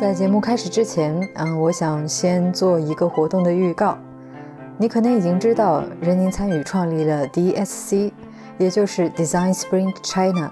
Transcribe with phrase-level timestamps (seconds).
[0.00, 3.98] 在节目开始之前，嗯，我想先做一个活动的预告。
[4.78, 8.10] 你可能已经知道，任宁参与创立了 DSC，
[8.56, 10.50] 也就是 Design Spring China。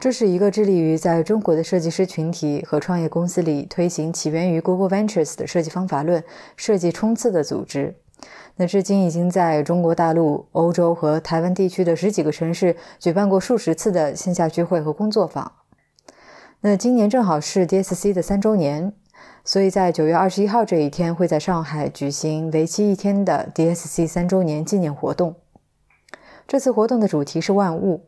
[0.00, 6.24] 这是一个致力于在中国的设计师群体和创业公司里推行起源于 Google Ventures 的设计方法论、
[6.56, 7.94] 设计冲刺的组织。
[8.56, 15.52] 那至今已经在中国大陆、欧洲和台湾地区的十几个城市举办过数十次的线下聚会和工作坊。
[16.60, 18.92] 那今年正好是 DSC 的三周年，
[19.44, 25.36] 所以在九月二十一号这一天会在上海举行为期一天的 DSC 三周年纪念活动。
[26.48, 28.06] 这次活动的主题是万物，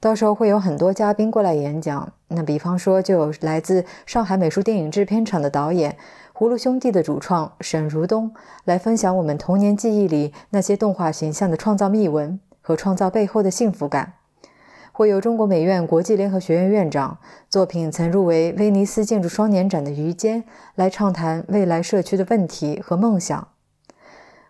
[0.00, 2.12] 到时候会有很多嘉宾过来演讲。
[2.26, 5.96] 那比方说，就有来自上海美术电影制片厂的导演。
[6.34, 14.14] 葫芦兄弟的主创沈如东来分享我们童年记忆里那些动画形象的创造秘闻和创造背后的幸福感。
[14.96, 17.18] 会有中国美院国际联合学院院长、
[17.50, 20.42] 作品曾入围威尼斯建筑双年展的于坚
[20.74, 23.48] 来畅谈未来社区的问题和梦想。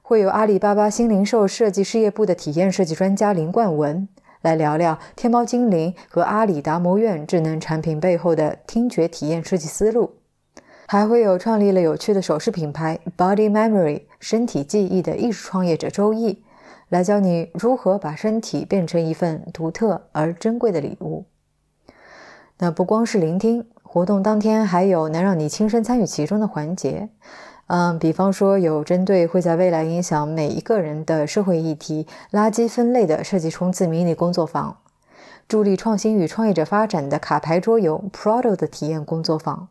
[0.03, 4.09] 会有阿里巴巴新零售设计事业部的体验设计专家林冠文
[4.41, 10.13] 来聊聊天猫精灵和阿里达摩院智能产品背后的听觉体验设计思路。
[10.87, 16.45] 还会有创立了有趣的首饰品牌 Body Memory 身体记忆的艺术创业者周毅，
[16.89, 21.25] 来教你如何把身体变成一份独特而珍贵的礼物。
[22.59, 27.09] 那不光是聆听，活动当天还有能让你亲身参与其中的环节。
[27.67, 34.79] 嗯，比方说有针对会在未来影响每一个人的社会议题——垃圾分类的设计冲刺迷你工作坊，
[35.49, 39.69] 助力创新与创业者发展的卡牌桌游 Prodo 的体验工作坊。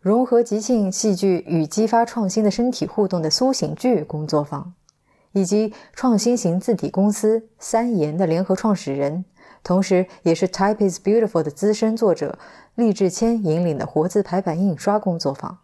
[0.00, 4.72] 融合即兴戏剧与激发创新的身体互动的苏醒剧工作坊，
[5.36, 9.26] 以及创新型字体公司三言的联合创始人，
[9.62, 12.38] 同时也是 Type is Beautiful 的资深作者
[12.74, 15.58] 厉志谦引领的活字排版印刷工作坊。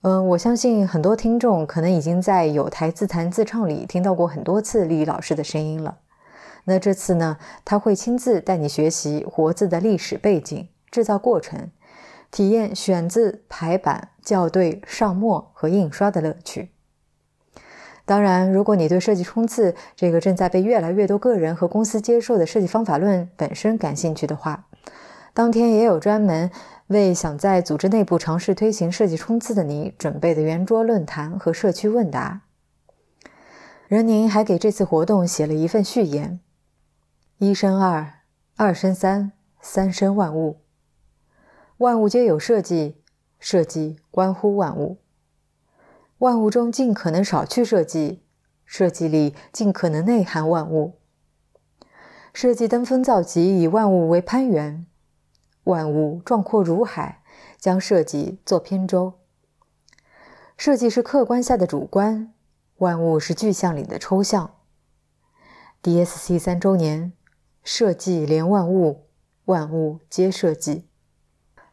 [0.00, 5.98] 嗯，我相信很多听众可能已经在有台自弹自唱里听到过很多次厉老师的声音了。
[6.64, 11.70] 那这次呢，他会亲自带你学习活字的历史背景、制造过程。
[12.30, 16.70] 体验选字、排版、校对、上墨和印刷的乐趣。
[18.06, 24.68] 当然，如果你对设计冲刺这个正在被越来越多个人和公司接受的设计方法论本身感兴趣的话，
[25.34, 26.50] 当天也有专门
[26.86, 32.42] 为想在组织内部尝试推行设计冲刺的你准备的圆桌论坛和社区问答。
[33.88, 36.38] 任宁还给这次活动写了一份序言：
[37.38, 38.20] 一生二，
[38.56, 40.60] 二生三，三生万物。
[41.78, 43.02] 万物皆有设计，
[43.40, 44.98] 设计关乎万物。
[46.18, 48.22] 万物中尽可能少去设计，
[48.64, 50.98] 设计里尽可能内涵万物。
[52.32, 54.86] 设计登峰造极，以万物为攀援。
[55.64, 57.22] 万物壮阔如海，
[57.58, 59.14] 将设计做扁舟。
[60.56, 62.32] 设计是客观下的主观，
[62.78, 64.54] 万物是具象里的抽象。
[65.82, 67.12] DSC 三周年，
[67.62, 69.08] 设计连万物，
[69.44, 70.85] 万物皆设计。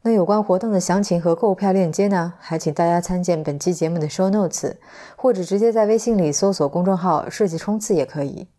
[0.05, 2.33] 那有关活动的详情和购票链接呢？
[2.37, 4.75] 还请大家参见本期节目的 show notes，
[5.15, 8.49] 或者直接在微信里搜索公众号“设计冲刺”也可以。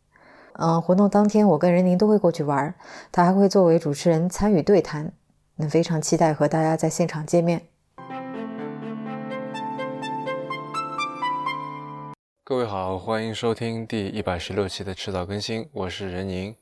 [0.54, 2.74] 嗯，活动当天我跟任宁都会过去玩，
[3.12, 5.12] 他还会作为主持人参与对谈。
[5.56, 7.60] 那非常期待和大家在现场见面。
[12.42, 16.56] 各位好，欢迎收听第一百十六期的迟早更新，我是任宁。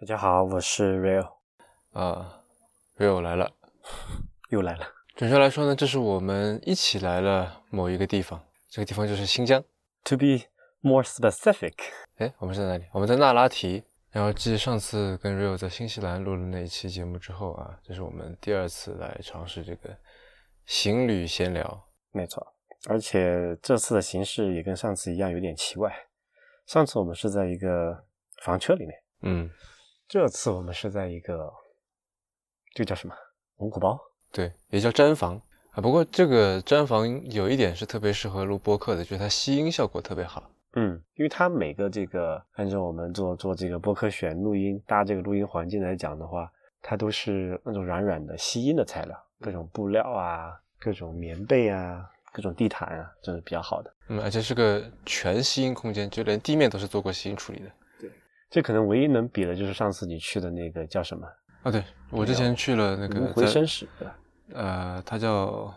[0.00, 1.26] 大家好，我是 Real。
[1.92, 2.42] 啊
[2.96, 3.50] ，Real 来了。
[4.50, 4.86] 又来了。
[5.14, 9.62] 准确来说呢，这是我们一起来了某一个地方，这个地方就是新疆。
[10.04, 10.46] To be
[10.80, 11.74] more specific，
[12.16, 12.84] 哎，我们在哪里？
[12.92, 13.84] 我们在那拉提。
[14.10, 19.96] 然后继上次跟 Rio 在新西兰录了那一期节目之后啊，这是我们第二次来尝试这个
[20.66, 21.88] 行旅闲聊。
[22.12, 22.54] 没错，
[22.88, 25.92] 而且这次的形式也跟上次一样有点奇怪。
[26.66, 28.04] 上次我们是在一个
[28.44, 29.50] 房车里面，嗯，
[30.06, 31.52] 这次我们是在一个，
[32.72, 33.14] 这叫什么？
[33.58, 33.98] 蒙古包，
[34.32, 35.40] 对，也叫毡房
[35.70, 35.80] 啊。
[35.80, 40.50] 不过这个毡房有一点是特别适合录播客的，就是它吸音效果特别好。
[40.76, 46.50] 嗯，因为它每个这个按照我们做做这个播客选录音搭这个录音环境来讲的话，
[46.82, 53.94] 它都是那种软软的吸音的材料，各种布料啊，各种棉被啊，各种地毯啊，这是比较好的。
[54.08, 57.70] 嗯，而且是个全吸音空间，就连地面都是做过吸音处理的。
[58.00, 58.10] 对，
[58.50, 61.24] 这可能唯一能比的就是上次你去的那个叫什么？
[61.64, 63.88] 啊，对我之前去了那个回声室，
[64.52, 65.74] 呃，它叫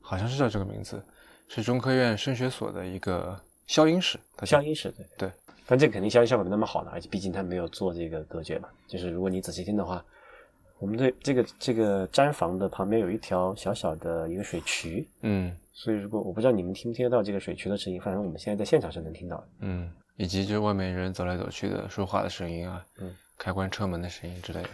[0.00, 1.02] 好像是叫这个名字，
[1.48, 3.36] 是中科院声学所的一个
[3.66, 4.18] 消音室。
[4.42, 5.32] 消音室，对对，
[5.66, 8.68] 但这肯定消音效果没那么好了，而且毕竟它没有做这个隔绝嘛。
[8.86, 10.04] 就是如果你仔细听的话，
[10.78, 19.48] 我们的这个这个毡房的旁边有一条小小的一个水渠，嗯所以如果我不知道你们听不听得到这个水渠的声音，反正我们现在在现场是能听到的。
[19.60, 24.68] 嗯，以及就是外面人走来走去的说话的声音啊，嗯，开关车门的声音之类的。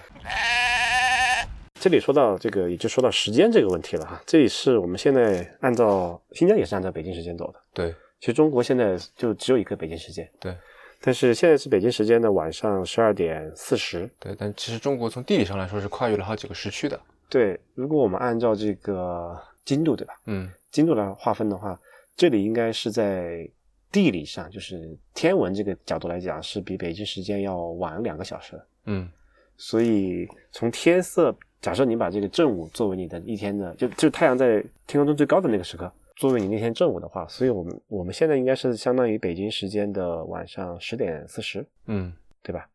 [1.74, 4.20] 这里说到这个，也就说到时间这个问题了哈。
[4.26, 10.54] 这里是我们现在按照新疆也是按照北京时间走的，对其实中国现在就只有一个北京时间，对
[11.00, 14.06] 但是现在是北京时间的晚上十二点四十。
[14.18, 17.00] 对，但其实中国从地理上来说是跨越了好几个时区的。
[17.30, 19.34] 对，如果我们按照这个
[19.64, 20.12] 经度，对吧？
[20.26, 21.80] 嗯经度来划分的话，
[22.14, 23.48] 这里应该是在
[23.92, 28.60] 地理上，就是天文这个角度来讲，是比北京时间要晚两个小时。
[28.86, 29.10] 嗯
[29.56, 42.10] 所以从天色，假设你把这个正午作为你的一天的，就就太阳在天空中最高的那个时刻，作为你那天正午的话，所以我们我们现在应该是相当于北京时间的晚上十点四十，嗯
[42.42, 42.66] 对吧？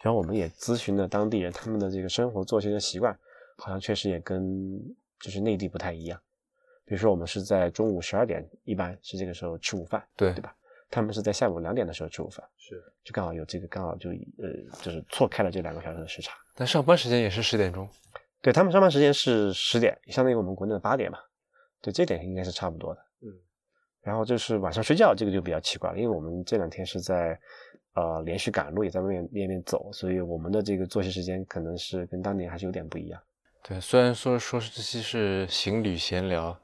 [0.00, 3.14] 然后我们也咨询了当地人他们的这个生活作息的习惯，
[3.58, 4.80] 好像确实也跟
[5.20, 6.18] 就是内地不太一样。
[6.86, 10.56] 比如说我们是在中午十二点，一般是这个时候吃午饭，对对吧？
[10.90, 12.74] 他们是在下午两点的时候吃午饭，是。
[13.04, 14.16] 就刚好有这个刚好就呃
[14.82, 16.34] 就是错开了这两个小时的时差。
[16.54, 17.88] 但上班时间也是十点钟。
[18.42, 21.18] 对他们上班时间是十点，相当于我们国内的八点嘛。
[21.80, 23.00] 对，这点应该是差不多的。
[23.22, 23.28] 嗯。
[24.02, 27.38] 然后就是晚上睡觉，这个就比较奇怪了，因为我们这两天是在
[27.94, 33.22] 呃连续赶路，也在外面外面走，所以我们的这个作息时间可能是跟当年还是有点不一样。
[33.62, 36.58] 对，虽然说说是这期是行旅闲聊，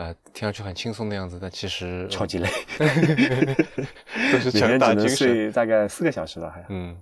[0.00, 2.48] 呃，听上去很轻松的样子，但其实超级累，
[4.32, 5.14] 都是每天只能强大精神。
[5.14, 6.64] 睡大概四个小时吧，还。
[6.70, 6.96] 嗯，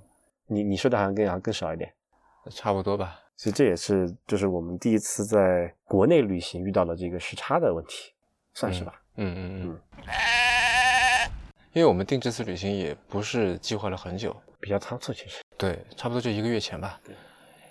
[0.49, 1.89] 你你睡的好像更好像更少一点。
[2.51, 3.21] 差不多吧。
[3.37, 8.13] 所以这也是就是我们第一次在国内旅行遇到了这个时差的问题，
[8.53, 9.01] 算是吧。
[9.15, 9.81] 嗯嗯嗯。
[11.73, 15.39] 因为我们定这次旅行也不是计划了很久，比较仓促，其实。
[15.57, 16.99] 对，差不多就一个月前吧。
[17.05, 17.15] 对。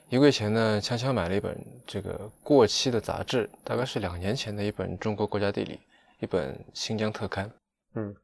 [0.10, 5.74] 一个月前呢，悄悄买了一本这个过期的杂志，大概是两年前的一本《中国国家地理》，
[6.20, 7.52] 一本新疆特刊。
[7.96, 8.16] 嗯。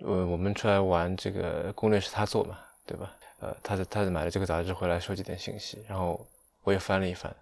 [0.00, 3.12] 呃，我们出来玩，这个攻略是他做嘛，对吧？
[3.40, 6.24] 呃，他是他是买了这个杂志回来收集点信息，然后
[6.64, 7.34] 我也翻了一翻，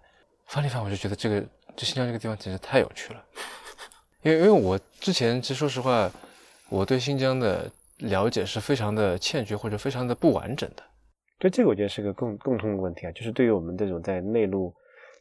[0.45, 1.43] 翻了一翻，我就觉得这个
[1.75, 3.23] 这新疆这个地方简直太有趣了。
[4.21, 6.11] 因为因为我之前其实说实话，
[6.69, 10.83] 我对新疆的了解是非常的欠缺或者非常的不完整的。
[11.39, 14.73] 对，这个我觉得是个共共通的问题啊，就是对于我们这种在内陆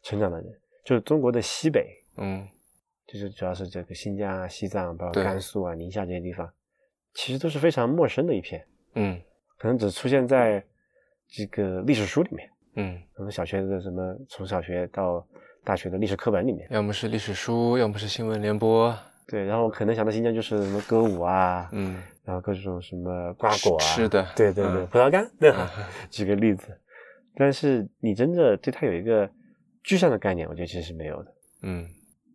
[0.03, 0.47] 成长的人，
[0.85, 1.87] 就是中国的西北，
[2.17, 2.47] 嗯，
[3.07, 6.51] 就是主要是这个新疆啊、西藏，包括甘肃啊、宁夏这些地方，
[7.15, 8.65] 其实都是非常陌生的一片，
[8.95, 9.21] 嗯
[9.59, 10.63] 可能只出现在
[11.29, 15.27] 这个历史书里面，嗯，可能小学的什么从小学到
[15.65, 18.97] 大学的历史课本里面，要么是历史书，要么是新闻联播，
[19.27, 25.71] 对，然后可能想到新疆就是什么歌舞啊，嗯，然后各种什么瓜果啊，吃的对对对，嗯葡萄干，对吧？
[26.11, 26.77] 举个例子，
[27.37, 29.31] 但是你真的对它有一个
[29.85, 31.33] 具象的概念，我觉得其实是没有的。
[31.63, 31.87] 嗯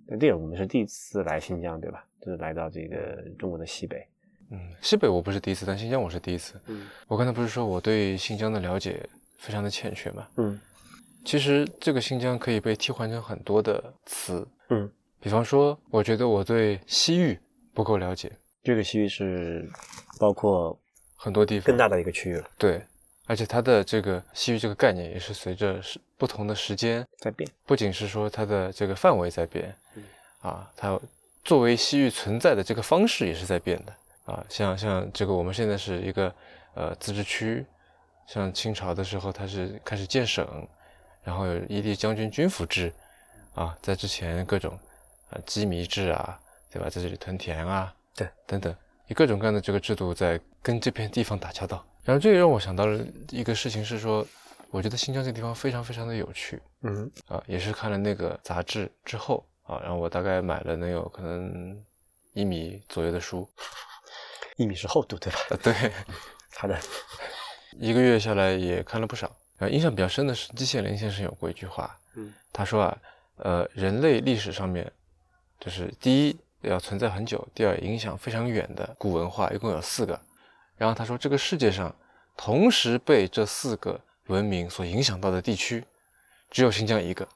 [0.07, 2.03] 那这个我们是第一次来新疆，对吧？
[2.21, 4.07] 就是来到这个中国的西北。
[4.49, 6.59] 嗯，西北我不是第一次，但新疆我是第一次。
[6.67, 9.07] 嗯我刚才不是说我对新疆的了解
[9.37, 10.27] 非常的欠缺吗？
[10.37, 10.59] 嗯
[11.23, 17.37] 其实这个新疆可以被替换成很多的词，嗯，比方说，我觉得我对西域
[17.75, 18.31] 不够了解，
[18.63, 19.67] 这个西域是
[20.19, 20.77] 包括
[21.15, 22.81] 很多地方更大的一个区域了，对，
[23.25, 27.49] 而且它的这个西域这个概念也是随着时不同的时间，在变。
[27.65, 30.03] 不仅是说它的这个范围在变，嗯
[30.41, 30.99] 啊，它
[31.43, 33.95] 作为西域存在的这个方式也是在变的
[34.25, 34.45] 啊。
[34.47, 36.33] 像像这个我们现在是一个
[36.75, 37.65] 呃自治区，
[38.27, 40.67] 像清朝的时候它是开始建省，
[41.23, 42.93] 然后有伊犁将军军府制，
[43.55, 44.77] 啊，在之前各种
[45.31, 46.39] 啊羁縻制啊，
[46.71, 48.75] 对吧，在这里屯田啊，对，等等，
[49.07, 51.85] 以各种各样的这个制度在跟这片地方打交道。
[52.03, 54.25] 然后这也让我想到了一个事情是说，
[54.69, 56.61] 我觉得新疆这个地方非常非常的有趣。
[56.81, 61.79] 嗯啊，也是看了那个杂志之后啊，然后我大概买了能有可能
[62.33, 63.47] 一米左右的书，
[64.57, 65.39] 一米是厚度，对吧？
[65.51, 65.91] 啊，对，
[66.55, 66.77] 好的。
[67.77, 69.31] 一个月下来也看了不少。
[69.57, 72.97] 然后，印象比较深的是季羡林先生有过一句话，嗯，他说啊，
[73.37, 74.91] 呃，人类历史上面，
[75.59, 80.19] 就是第一要存在很久，第二影响非常远的古文化一共有四个，
[80.77, 81.93] 然后他说这个世界上
[82.37, 85.83] 同时被这四个文明所影响到的地区，
[86.49, 87.27] 只有新疆一个，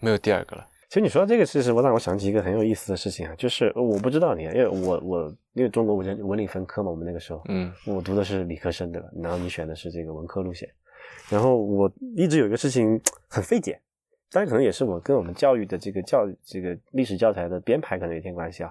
[0.00, 0.68] 没有第二个了。
[0.88, 9.08] 其实你说到这个事实，我让我想起一个很有意思的事情啊，就是呃我不知道你，因为我我因为中国文文理分科嘛，我们那个时候，嗯我读的是理科生对吧？
[9.20, 10.68] 然后你选的是这个文科路线，
[11.28, 13.78] 然后我一直有一个事情很费解，
[14.36, 18.70] 当然可能也是我跟我们教育的这个教这个历史教材的编排可能有一点关系啊。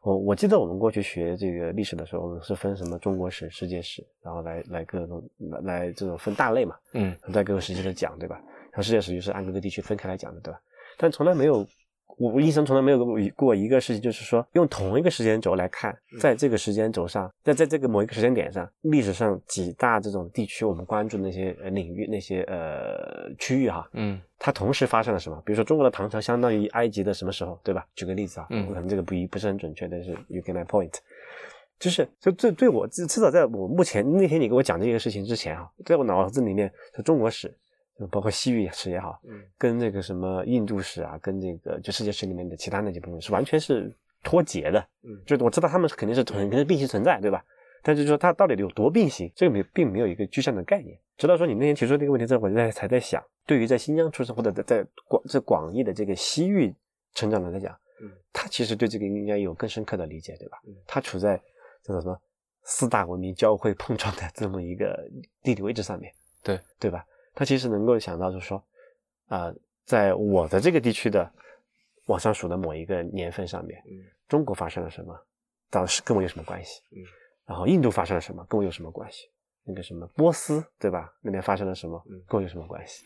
[0.00, 8.36] 我我记得我们过去学这个历史的时候，我们是分什么中国史、世界史，然后来来各种来来这种分大类嘛，嗯在各个时期的讲，对吧？
[8.70, 10.60] 然后世界史就是按各个地区分开来讲的，对吧？
[10.96, 11.66] 但从来没有，
[12.18, 13.04] 我一生从来没有
[13.34, 25.40] 过一个事情，就是说用同一个时间轴来看，在这个时间轴上，在在这个某一个时间点上，历史上几大这种地区我们关注的那些呃领域、那些呃区域哈，嗯它同时发生了什么？
[25.44, 27.86] 比如说中国的唐朝相当于埃及的什么时候，对吧？
[27.94, 30.92] 举个例子啊，嗯可能这个不一不是很准确，但是 you get my point。
[31.78, 37.54] 就是，就对对我至至少在我目前那天你给我讲这个事情之前啊，在我脑子里面，就中国史，就
[38.08, 44.80] 包括西域史也好，嗯跟那个什么印度史啊，跟这个就世界史里面的其他那几部分是完全是脱节的。
[45.02, 47.44] 嗯就是我知道他们是肯定是肯定是并行存在，对吧？
[47.82, 50.96] 但是说它到底有多并行，这个没并没有一个具象的概念。
[51.16, 56.72] 直到说你那天提出这个问题之后，我就在才在想，对于在新疆出生或者在在广这广义的这个西域
[57.14, 60.74] 成长的来讲，嗯他其实对这个应该有更深刻的理解，对吧嗯？
[60.86, 61.36] 他处在
[61.84, 62.16] 叫做什么
[62.62, 65.08] 四大文明交汇碰撞的这么一个
[65.42, 67.04] 地理位置上面，对对吧？
[67.34, 68.62] 他其实能够想到，就是说，
[69.28, 69.52] 啊、
[69.84, 71.30] 在我的这个地区的
[72.06, 75.14] 往上数的某一个年份上面，嗯中国发生了什么，
[75.70, 76.80] 倒是跟我有什么关系？
[76.92, 77.04] 嗯，
[77.46, 79.28] 然后印度发生了什么，跟我有什么关系？
[79.64, 81.12] 那个什么波斯，对吧？
[81.20, 83.04] 那边发生了什么嗯，跟我有什么关系？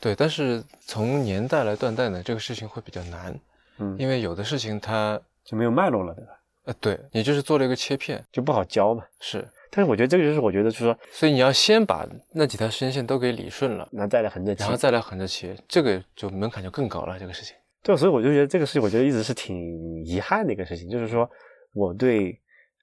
[0.00, 3.38] 对，但是从年代来断代呢，这个事情会比较难，
[3.78, 6.39] 嗯，因为有的事情它就没有脉络了，对吧？
[6.70, 9.02] 呃，对你就是做了一个切片，就不好教嘛。
[9.18, 17.18] 是，但是我觉得这个就是我觉得就是说，所以你要先把那几条时间线都给理顺了，那再来横着切然后再来横着切，这个就门槛就更高了。
[17.18, 21.28] 这个事情，对，所以我就觉得这个事情，我觉得一直是挺遗憾的一个事情，就是说
[21.72, 22.38] 我对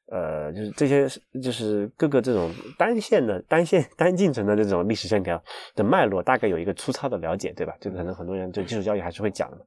[0.10, 1.08] 呃，就是这些
[1.42, 5.42] 就是各个这种单线的单线单进程的这种历史线条
[5.76, 7.76] 的脉络，大概有一个粗糙的了解，对吧？
[7.80, 9.64] 这个可能很多人对基础教育还是会讲的嘛。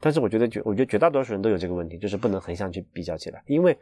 [0.00, 3.76] 但是我觉得绝，我觉得绝大多数人都有这个问题，就是不能横向去比较起来，因为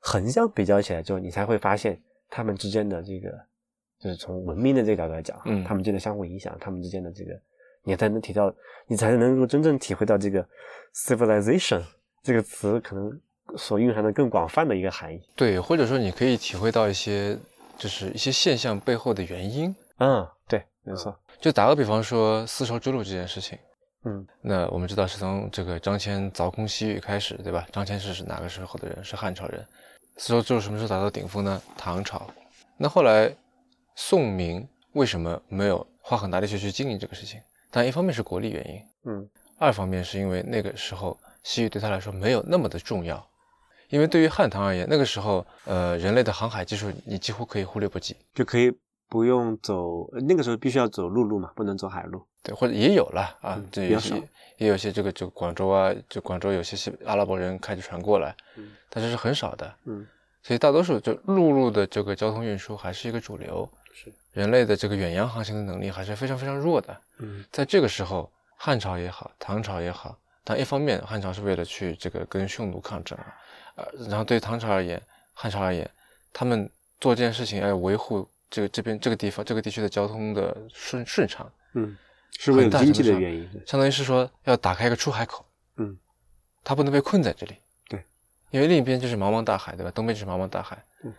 [0.00, 3.30] 横向比较起来之后，你才会发现他们之间的这个，
[4.00, 7.32] 就是从文明的这个角度来讲，嗯他们之间的相互影响，他们之间的这个，
[7.84, 8.54] 你才能提到，
[8.86, 10.46] 你才能够真正体会到这个
[10.94, 11.82] civilization
[12.22, 13.20] 这个词可能
[13.56, 15.20] 所蕴含的更广泛的一个含义。
[15.34, 17.38] 对，或者说你可以体会到一些，
[17.76, 19.74] 就是一些现象背后的原因。
[19.98, 21.16] 嗯，对，没错。
[21.40, 23.58] 就打个比方说丝绸之路这件事情，
[24.04, 27.66] 嗯那我们知道是从这个张骞凿空西域开始，对吧？
[27.72, 29.04] 张骞是是哪个时候的人？
[29.04, 29.64] 是汉朝人。
[30.16, 31.62] 丝绸之路什么时候达到顶峰呢？
[31.76, 32.28] 唐朝。
[32.76, 33.32] 那后来
[33.94, 37.40] 宋明为什么没有花很大力气去经营这个事情？
[37.70, 39.28] 但一方面是国力原因，嗯
[39.58, 43.24] 二方面是因为那个时候西域对他来说没有那么的重要，
[43.88, 48.72] 因为对于汉唐而言，那个时候呃人类的航海技术你几乎可以忽略不计，就可以
[49.08, 52.22] 不用走，呃那个时候必须要走陆路嘛，不能走海路。
[52.42, 54.14] 对，或者也有了啊嗯，这有些
[54.58, 60.06] 也有些这个就广州啊，就广州有些西阿拉伯人开着船过来，嗯但是是很少的，嗯
[60.42, 66.96] 所以大多数就陆路的这个交通运输还是一个主流，是人类的这个远洋航行的能力还是非常非常弱的。
[67.18, 73.34] 嗯在这个时候，汉朝也好，唐朝也好，但一方面汉朝是为了去这个跟匈奴抗争啊，
[73.78, 75.00] 呃，然后对唐朝而言，
[75.32, 75.88] 汉朝而言，
[76.32, 76.68] 他们
[77.00, 81.96] 做这件事情要维护这个这边这个地方这个地区的交通的顺顺畅，嗯，
[82.38, 83.48] 是为了经济的原因。
[83.64, 85.44] 相当于是说要打开一个出海口，
[85.76, 85.96] 嗯，
[86.64, 87.56] 他不能被困在这里，
[87.88, 88.02] 对，
[88.50, 89.90] 因为另一边就是茫茫大海，对吧？
[89.92, 91.14] 东边就是茫茫大海，嗯，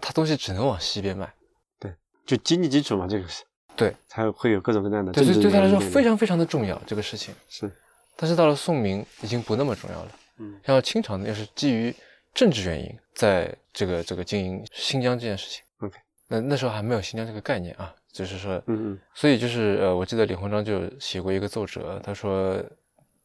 [0.00, 1.32] 他东西只能往西边卖，
[1.80, 1.94] 对
[2.26, 3.42] 就经济基础嘛，这个是
[3.74, 7.34] 对，才会有各种各样的对，政治所以对他来说非常非常的重要这个事情。
[7.48, 7.72] 是
[8.14, 11.94] 但是到了宋明已经不那么重要了，嗯然后清朝呢又是基于
[12.34, 15.62] 政治原因，在这个这个经营新疆这件事情。
[15.78, 15.96] OK
[16.28, 22.62] 那那时候还没有新疆这个概念啊，就是说，嗯嗯所以就是呃，我记得李鸿章就写过一个奏折，他说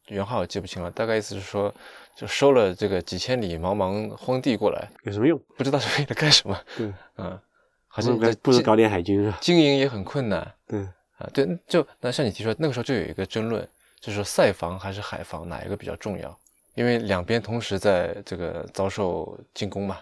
[0.07, 1.74] 原话我记不清了，大概意思是说，
[2.17, 5.39] 就收了这个几千里茫茫荒地过来，有什么用？
[5.57, 7.39] 不知道是为了干什么，对，嗯，
[7.88, 9.38] 好像不如搞点海军是吧？
[9.39, 10.81] 经营也很困难对，
[11.17, 11.29] 啊。
[11.33, 13.65] 对，就那像你提出来，那个时候就有一个争论，
[14.01, 16.38] 就是说塞防还是海防哪一个比较重要？
[16.77, 19.98] 因为两边同时在这个遭受进攻嘛，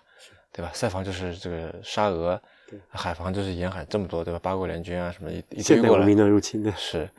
[0.51, 0.70] 对吧？
[0.74, 2.39] 塞防就是这个沙俄，
[2.89, 4.39] 海防就是沿海这么多，对吧？
[4.44, 7.10] 八国联军啊什么一一堆现代文过来，明的入侵的，是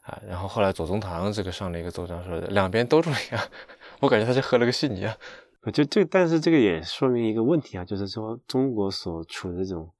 [0.00, 0.18] 啊。
[0.26, 3.38] 然后后来左宗棠这个上了一个奏章说，两边都重要。
[4.00, 5.14] 我感觉他是喝了个稀泥啊。
[5.60, 9.90] 我觉得这，但是这个也说明一个问题啊，就是说中国所处的这种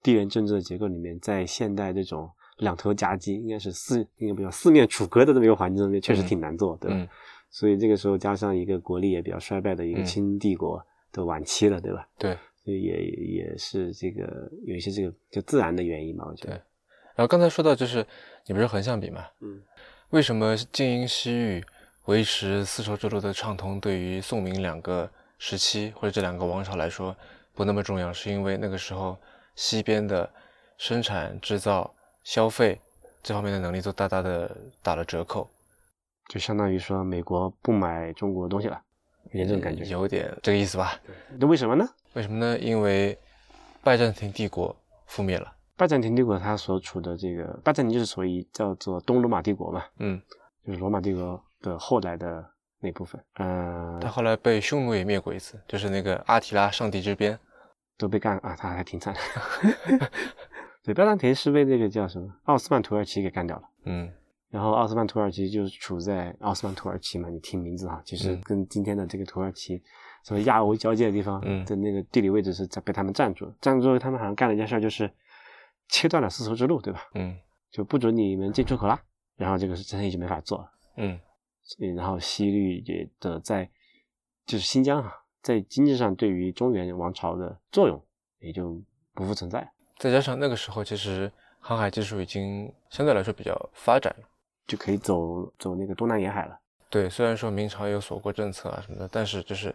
[0.00, 6.96] 地缘政治的结构里面，在现代这种两头夹击，应该是四应该不叫四面楚歌的这么一个环境中间，确实嗯挺难做，对吧？
[6.96, 7.08] 嗯，
[7.54, 12.08] 所以这个时候加上一个国力也比较衰败的一个嗯清帝国的晚期了，对吧？
[12.18, 12.36] 对。
[12.64, 16.54] 所以也也是这个有一些这个就自然的原因吧，我觉得。
[17.14, 18.04] 然后刚才说到就是
[18.46, 19.24] 你不是横向比嘛？
[19.40, 19.62] 嗯
[20.10, 21.64] 为什么经营西域、
[22.06, 25.08] 维持丝绸之路的畅通，对于宋明两个
[25.38, 27.14] 时期或者这两个王朝来说
[27.54, 28.12] 不那么重要？
[28.12, 29.16] 是因为那个时候
[29.54, 30.28] 西边的
[30.76, 31.94] 生产、制造、
[32.24, 32.80] 消费
[33.22, 35.48] 这方面的能力都大大的打了折扣，
[36.28, 38.80] 就相当于说美国不买中国东西了，
[39.26, 39.84] 有点这种感觉。
[39.84, 40.98] 有点这个意思吧？
[41.38, 41.86] 那为什么呢？
[42.14, 42.58] 为什么呢？
[42.58, 43.18] 因为
[43.82, 44.74] 拜占庭帝国
[45.08, 45.52] 覆灭了。
[45.76, 50.20] 拜占庭帝国它所处的这个拜占庭就是属于叫做东罗马帝国嘛，嗯，
[50.66, 52.44] 就是罗马帝国的后来的
[52.80, 53.20] 那部分。
[53.38, 57.38] 嗯、他后来被匈奴也灭过一次，就是那个阿提拉上帝之鞭。
[57.96, 60.10] 都被干啊，他还挺惨的。
[60.82, 63.62] 对，拜占庭是被那个叫什么奥斯曼土耳其给干掉了。
[63.84, 64.12] 嗯
[64.54, 69.82] 然后奥斯曼土耳其就是处在奥斯曼土耳其嘛，你听名字哈，其实嗯跟今天的这个土耳其
[70.22, 73.54] 什么亚欧交界的地方嗯的那个地理位置是在被他们占住了。
[73.60, 75.10] 占住之后，他们好像干了一件事儿，就是
[75.88, 77.00] 切断了丝绸之路，对吧？
[77.14, 77.36] 嗯
[77.72, 79.02] 就不准你们进出口啦。
[79.34, 80.70] 然后这个是生意就没法做了。
[80.98, 81.18] 嗯
[81.80, 83.68] 嗯然后西律也的在
[84.46, 88.00] 就是新疆啊，在经济上对于中原王朝的作用
[88.38, 88.80] 也就
[89.14, 89.68] 不复存在。
[89.98, 94.28] 再加上那个时候其实航海技术已经相对来说比较发展了。
[94.66, 96.58] 就可以走走那个东南沿海了。
[96.90, 99.74] 对，虽然说明朝有锁国政策啊什么的，但是就是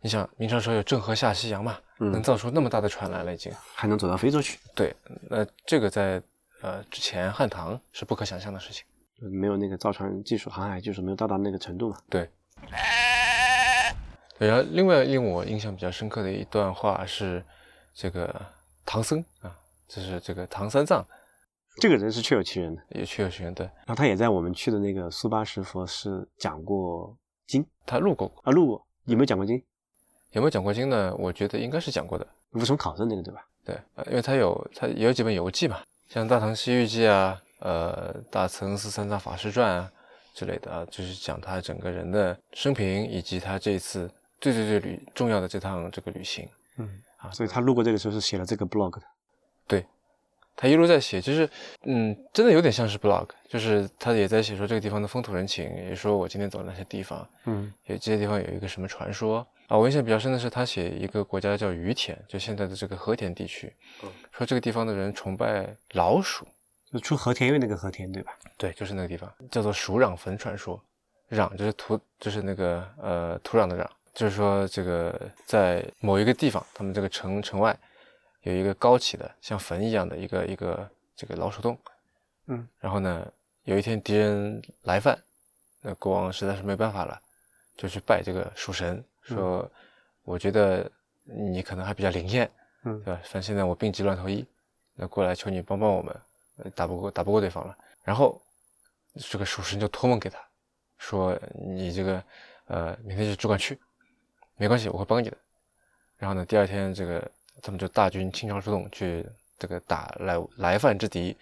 [0.00, 3.52] 你想明朝时候有郑和下西洋嘛，能嗯，造出那么大的船来了已经。
[3.74, 4.94] 还能走到非洲去，对，
[5.28, 6.22] 那这个在
[6.60, 8.84] 呃之前汉唐是不可想象的事情。
[9.18, 11.98] 没有那个造船技术、航海技术没有到达那个程度嘛。
[12.08, 12.28] 对，
[14.38, 17.44] 对然后另外令我印象比较深刻的一段话是
[17.94, 18.34] 这个
[18.84, 21.04] 唐僧啊，就是这个唐三藏
[21.76, 22.82] 这个人是确有其人的。
[22.90, 28.86] 也确有其人，对然后他也在我们去的那个苏巴什佛寺讲过经他录过，啊，录过。
[29.06, 29.56] 有没有讲过经？
[30.30, 31.14] 有没有讲过经呢？
[31.18, 32.26] 我觉得应该是讲过的。
[32.52, 33.44] 无从考证那个对吧？
[33.64, 39.90] 对，呃，因为他有他也有几本游记嘛，像《大唐西域记》啊，呃，《大慈恩寺三藏法师传》啊
[40.34, 44.10] 之类的啊，就是讲他整个人的生平以及他这一次
[44.40, 49.02] 最最最旅重要的这趟这个旅行嗯，啊，所以他路过这个时候是写了这个 blog 的。
[50.56, 51.48] 他一路在写，就是
[51.84, 59.76] 嗯，真的有点像是 blog，就是他也在写说这个地方的风土人情，也说我今天走了哪些地方，嗯也这些地方有一个什么传说啊。
[59.76, 66.46] 我印象比较深的是他写一个国家叫于田，就现在的这个和田地区，嗯说这个地方的人崇拜老鼠。
[66.92, 68.32] 就出和田玉那个和田对吧？
[68.58, 70.78] 对，就是那个地方，叫做鼠壤坟传说。
[71.30, 77.74] 壤就是土，就是那个呃土壤的壤，就是说这个在某一个地方，他们这个城城外
[78.42, 81.78] 有一个高起的像坟一样的一个一个这个老鼠洞。
[82.46, 83.32] 嗯，然后呢，
[83.64, 85.16] 有一天敌人来犯，
[85.80, 87.20] 那国王实在是没办法了，
[87.76, 89.70] 就去拜这个鼠神，说、
[90.24, 90.90] 我觉得
[91.22, 92.50] 你可能还比较灵验，
[92.82, 93.20] 嗯对吧？
[93.22, 94.44] 反正现在我病急乱投医，
[94.94, 96.20] 那过来求你帮帮我们，
[96.56, 97.76] 呃打不过打不过对方了。
[98.02, 98.42] 然后
[99.14, 100.38] 这个鼠神就托梦给他，
[100.98, 102.24] 说你这个
[102.66, 103.78] 呃明天就只管去，
[104.56, 105.36] 没关系，我会帮你的。
[106.18, 109.26] 然后呢，第二天这个他们就大军倾巢出动去
[109.58, 111.36] 这个打来来犯之敌。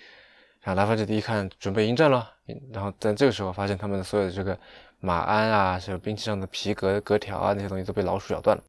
[0.63, 2.31] 然后来犯之敌一看准备迎战了，
[2.71, 4.59] 然后在这个时候发现他们所有的这个
[4.99, 8.63] 马鞍啊，还有兵器上的皮革革条啊那些东西都被老鼠咬断了。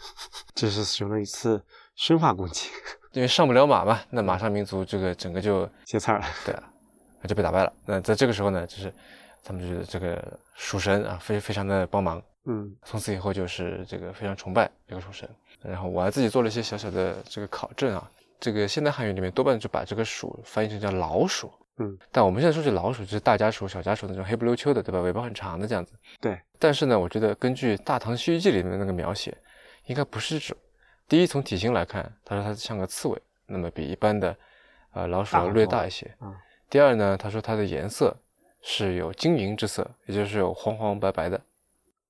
[0.54, 1.62] 这是使用了一次
[1.96, 2.68] 生化攻击，
[3.12, 6.26] 因为上不了马嘛，那马上民族这个整个就歇菜了。
[6.44, 6.62] 对啊，
[7.26, 7.72] 就被打败了。
[7.86, 8.92] 那在这个时候呢，就是
[9.42, 10.22] 他们就是这个
[10.54, 15.26] 蜀神啊，非非常的帮忙，嗯从此以后就是这个非常崇拜这个蜀神。
[15.62, 25.00] 然后我还自己做了一些小小的这个考证啊，这个现代汉语里面多半就把这个鼠翻译成叫老鼠，嗯，但我们现在说起老鼠就是大家鼠、小家鼠那种黑不溜秋的，对吧？
[25.00, 25.94] 尾巴很长的这样子。
[26.20, 29.36] 对，但是呢，我觉得根据《大唐西域记》里面的那个描写，
[29.86, 30.56] 应该不是这种。
[31.08, 34.36] 第一，从体型来看，他说它像个刺猬，那么比一般的
[34.92, 36.14] 呃老鼠要略大一些。
[36.20, 36.34] 嗯
[36.70, 38.16] 第二呢，他说它的颜色
[38.62, 41.40] 是有晶莹之色，也就是有黄黄白白的。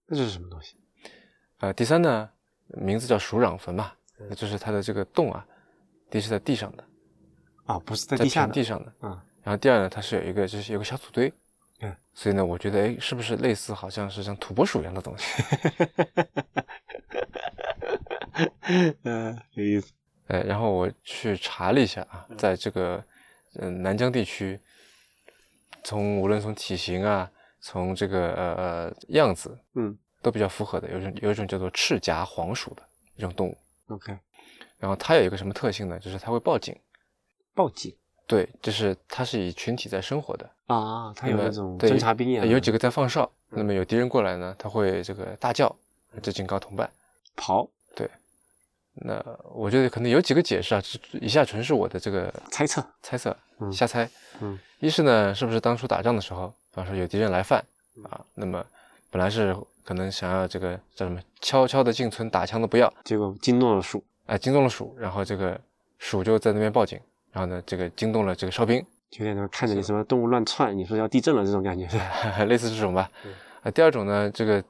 [0.07, 0.77] 那这是什么东西？
[1.61, 2.29] 呃，第三呢，
[2.73, 3.93] 名字叫鼠壤坟嘛，
[4.29, 5.47] 那就是它的这个洞啊，
[6.11, 6.85] 第一是在地上的，
[7.67, 8.93] 啊，不是在在地下地上的。
[9.03, 11.33] 嗯然后第二呢，它是有一个就是有个小土堆。
[11.81, 11.97] 嗯。
[12.13, 15.43] 所以呢，我觉得哎，是不是类似好像是像土拨鼠一样的东西？
[19.03, 19.91] 嗯，有意思。
[20.27, 23.03] 哎，然后我去查了一下啊，在这个
[23.55, 24.61] 嗯、呃南疆地区，
[25.83, 27.31] 从无论从体型啊，
[27.61, 30.91] 从这个呃呃样子，嗯都比较符合的。
[30.91, 32.83] 有一种有一种叫做赤颊黄鼠的
[33.17, 33.57] 一种动物
[33.89, 34.17] ，，OK，
[34.79, 35.99] 然后它有一个什么特性呢？
[35.99, 36.77] 就是它会报警。
[37.55, 37.95] 报警
[38.27, 45.75] 对，就是它是以群体在生活的，啊，它有那种侦察兵一样的，有几个在放哨，嗯那么有敌人过来呢，它会这个大叫，
[46.23, 46.89] 这警告同伴。
[47.35, 48.09] 跑对
[48.95, 49.21] 那
[49.53, 52.85] 我觉得可能有几个解释啊，这以下纯是我的这个猜测。
[53.03, 54.09] 猜测，嗯瞎猜。
[54.41, 57.65] 嗯一是呢，是不是当初打仗的时候，比方说有敌人来犯
[57.97, 58.65] 嗯啊，那么
[59.11, 65.61] 本来是可能想要这个叫什么悄悄的进村打枪的不要，结果惊动了鼠，哎，惊动了鼠，然后这个
[65.99, 66.99] 鼠就在那边报警，
[67.33, 71.89] 然后呢，这个惊动了这个哨兵，就那种看着你什么动物乱窜，你说要地震了这种感觉。
[72.47, 73.11] 类似这种吧。
[73.63, 74.65] 啊，第二种呢，这个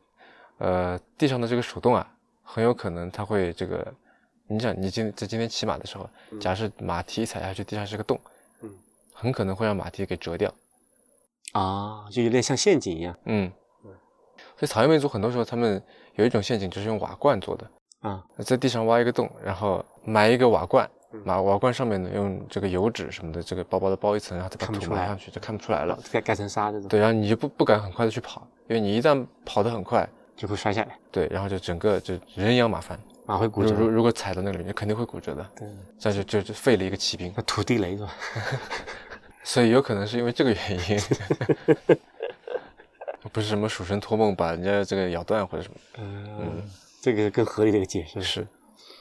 [0.58, 3.94] 呃地上的这个鼠洞啊，很有可能它会这个，
[4.48, 6.08] 你想你今在今天骑马的时候，
[6.40, 8.18] 假设马蹄踩下去，地上是个洞，
[8.62, 8.70] 嗯，
[9.12, 10.52] 很可能会让马蹄给折掉。
[11.52, 13.16] 啊，就有点像陷阱一样。
[13.24, 13.50] 嗯，
[14.60, 15.82] 所以草原民族很多时候他们
[16.16, 17.66] 有一种陷阱，就是用瓦罐做的。
[18.00, 20.86] 啊，在地上挖一个洞，然后埋一个瓦罐，
[21.24, 25.98] 瓦瓦罐上面呢用这个油纸什么的，这个薄薄的包一层，然后再把土埋上去，就看不出来了。
[26.12, 26.88] 盖盖成沙这种。
[26.88, 30.98] 对，然后你就不不敢很快的去跑，因为你一旦跑得很快，就会摔下来。
[31.10, 33.74] 对，然后就整个就人仰马翻，马会骨折。
[33.74, 35.50] 如如果踩到那个里面，肯定会骨折的。
[35.56, 35.66] 对，
[35.98, 37.32] 这就就就废了一个骑兵。
[37.34, 38.12] 那土地雷是吧？
[39.42, 40.98] 所以有可能是因为这个原因，
[43.32, 45.78] 不是什么鼠神托梦把人家这个咬断或者什么。
[45.98, 46.62] 嗯，
[47.00, 48.46] 这个更合理的一个解释是。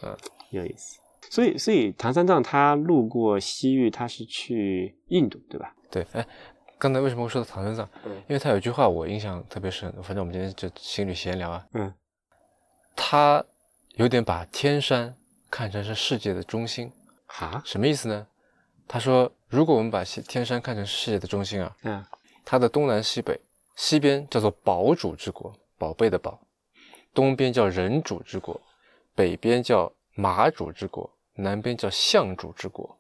[0.04, 0.16] 嗯，
[0.50, 1.00] 有意思。
[1.30, 5.74] 所以，所以唐三藏他路过西域，他是去印度，对吧？
[5.92, 6.06] 对。
[6.14, 6.26] 哎，
[6.78, 7.88] 刚才为什么会说到唐三藏？
[8.04, 9.92] 嗯，因为他有一句话我印象特别深。
[10.04, 11.66] 反正我们今天就心里闲聊啊。
[11.74, 11.94] 嗯。
[12.96, 13.46] 他
[13.96, 15.16] 有点把天山
[15.50, 16.92] 看成是世界的中心。
[17.28, 17.62] 哈？
[17.64, 18.28] 什么意思呢？
[18.88, 22.04] 他说，如果我们把天山看成世界的中心啊，嗯，
[22.44, 23.40] 它的东南西北，
[23.80, 26.38] 西边叫做宝主之国，宝贝的宝；
[27.14, 28.60] 东边叫人主之国。
[29.16, 33.00] 北边叫马主之国，南边叫象主之国。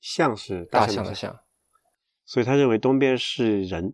[0.00, 1.36] 象是大象的象，
[2.24, 3.92] 所以他认为东边是人，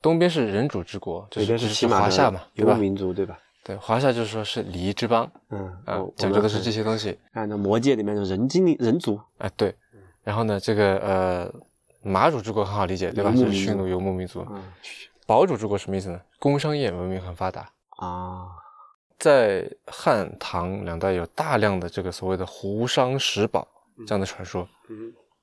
[0.00, 3.38] 东边是人主之国，北边是华夏嘛，游牧民族对吧？
[3.62, 7.18] 对，华夏就是说是礼仪之邦，嗯啊，讲究的是这些东西。
[7.32, 9.74] 按照魔界里面的人精灵人族，哎对，
[10.24, 11.54] 然后呢，这个呃
[12.00, 13.30] 马主之国很好理解对吧？
[13.36, 14.42] 是驯鹿游牧民族。
[15.28, 16.18] 宝主之国什么意思呢？
[16.38, 18.48] 工商业文明很发达啊。
[19.18, 23.68] 在汉唐两代有大量的这个所谓的胡商十宝
[24.06, 24.66] 这样的传说，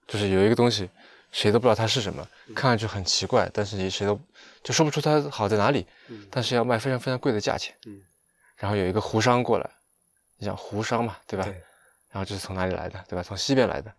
[0.08, 0.90] 就是有一个东西，
[1.32, 4.20] 谁都不知道它是什么，看上去很奇怪，但是你谁都
[4.64, 5.86] 就说不出它好在哪里，
[6.32, 7.76] 但是要卖非常非常贵的价钱。
[8.58, 9.70] 然后有一个胡商过来，
[10.40, 11.46] 你想胡商嘛，对吧？
[12.10, 13.22] 然后这是从哪里来的，对吧？
[13.22, 13.94] 从西边来的。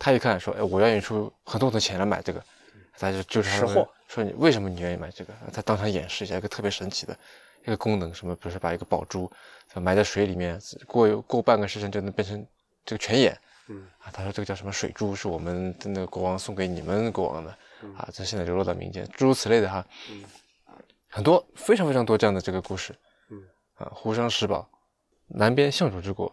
[0.00, 2.42] 他一看说，哎，我愿意出很多很多钱来买这个，
[2.98, 5.32] 他就就是识货，说你为什么你愿意买这个？
[5.52, 7.16] 他当场演示一下一个特别神奇的。
[7.64, 9.30] 一个功能什么，比如说把一个宝珠
[9.74, 12.46] 埋在水里面，过过半个时辰就能变成
[12.86, 13.38] 这个泉眼。
[13.68, 17.50] 嗯啊，他说这个叫什么水珠，是我们的那个国王送给你们国王的。
[17.96, 19.84] 啊，这现在流落到民间，诸如此类的哈。
[20.10, 20.24] 嗯，
[21.08, 22.96] 很多非常非常多这样的这个故事。
[23.30, 23.42] 嗯
[23.74, 24.66] 啊，湖商石宝，
[25.26, 26.32] 南边象主之国，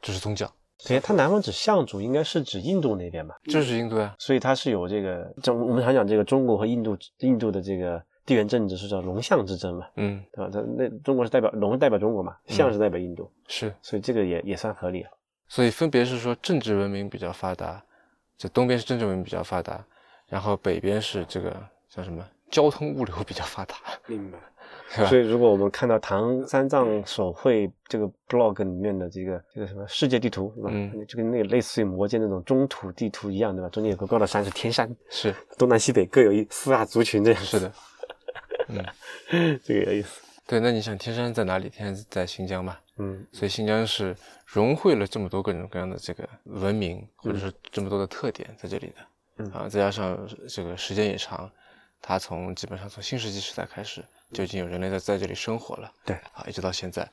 [0.00, 0.52] 这是宗教。
[0.86, 3.36] 对，它南方指象主，应该是指印度那边吧？
[3.44, 4.14] 就是印度呀。
[4.18, 8.02] 所以它是有这个，这我们常讲这个中国和印度，印度的这个。
[8.26, 10.50] 地缘政治是叫龙象之争嘛，嗯，对吧？
[10.52, 15.04] 它那中国是代表龙，是代表中国嘛，象是代表印度，是，所以这个也也算合理。
[15.48, 17.82] 所以分别是说政治文明比较发达，
[18.38, 19.84] 这东边是政治文明比较发达，
[20.28, 21.56] 然后北边是这个
[21.88, 23.74] 叫什么交通物流比较发达，
[24.06, 24.38] 明白？
[24.90, 30.70] 所以如果我们看到唐三藏手绘这个 blog 里面的这个这个什么世界地图，是吧？
[30.72, 33.68] 嗯，就跟那个类似于魔界那种中土地图一样，对吧？
[33.68, 37.40] 中间有个高的山是天山，是东南西北各有一四大族群这样。
[37.42, 37.72] 是的。
[39.30, 40.20] 嗯，这个有意思。
[40.46, 41.68] 对，那你想天山在哪里？
[41.68, 42.76] 天山在新疆嘛。
[42.98, 48.94] 嗯，所以新疆是融汇了这么多各种各样的这个文明，或者是这么多的特点在这里的。
[49.38, 51.50] 嗯啊，再加上这个时间也长，
[52.02, 55.92] 它从基本上从新石器时代开始就已经有人类在在这里生活了。
[56.04, 57.08] 对，啊，一直到现在，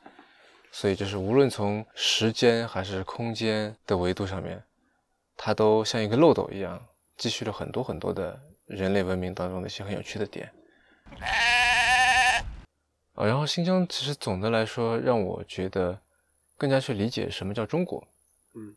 [0.71, 4.63] 所以就是无论从时间还是空间的维度上面，
[5.35, 6.85] 它都像一个漏斗一样，
[7.17, 10.51] 积蓄了很多很多的人类文明当中的一些很有趣的点。
[13.15, 15.99] 啊，然后新疆其实总的来说让我觉得
[16.57, 18.07] 更加去理解什么叫中国。
[18.53, 18.75] 嗯，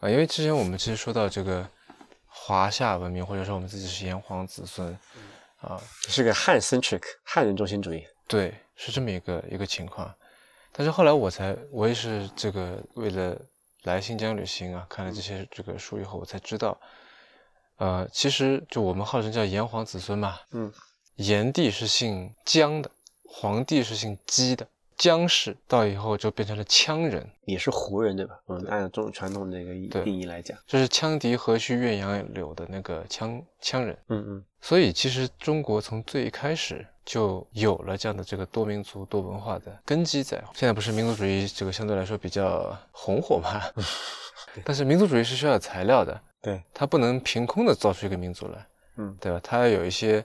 [0.00, 1.68] 啊，因为之前我们其实说到这个
[2.26, 4.96] 华夏文明，或者说我们自己是炎黄子孙，
[5.60, 8.04] 啊，是个汉 centric 汉人中心主义。
[8.28, 10.14] 对，是这么一个一个情况。
[10.72, 13.40] 但是后来我才，我也是这个为了
[13.82, 16.78] 来新疆旅行啊，看了这些这个书以后，我才知道，
[17.76, 20.72] 呃，其实就我们号称叫炎黄子孙嘛，嗯。
[21.16, 22.90] 炎帝是姓姜的，
[23.24, 28.38] 黄帝是姓姬的，姜氏到以后就变成了羌人，也是胡人对吧？
[28.48, 33.96] 嗯，按照中传统这个定义来讲，就是羌笛何须怨杨柳的那个羌羌人。
[34.08, 34.44] 嗯嗯。
[34.60, 40.42] 所以其实中国从最开始就有了这样的这个多民族多文化的根基在。
[40.54, 43.60] 现在不是民族主义这个相对来说比较红火嘛？
[44.64, 49.38] 但是民族主义是需要材料的，对，它不能凭空的造出一个民族来，嗯，对吧？
[49.42, 50.24] 它要有一些。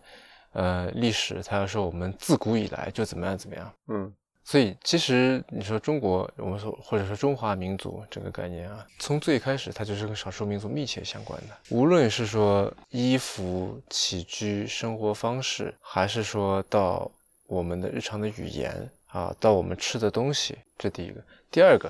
[0.53, 4.13] 呃，历史它要说我们自古以来就怎么样怎么样，嗯，
[4.51, 11.55] 所以其实你说中国，我们说或者说中华民族这个概念啊，从最开始它就是跟少数民族密切相关的。
[11.69, 17.09] 无论是说衣服、起居、生活方式，还是说到
[17.47, 21.23] 我们的日常的语言啊，到我们吃的东西，这第一个。
[21.49, 21.89] 第二个，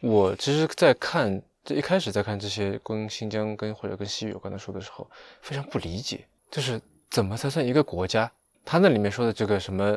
[0.00, 5.08] 我其实，在看这一开始在看这些跟新疆跟或者跟西域有关的书的时候，
[5.42, 8.28] 非常不理解，就是怎么才算一个国家？
[8.64, 9.96] 他那里面说的这个什么？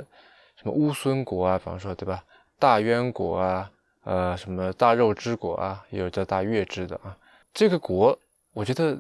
[0.64, 2.24] 什么乌孙国啊，比方说对吧？
[2.58, 3.70] 大渊国啊，
[4.06, 7.18] 呃，什么大肉之国啊，也有叫大月之的啊。
[7.54, 8.18] 这个国，
[8.54, 8.98] 我觉得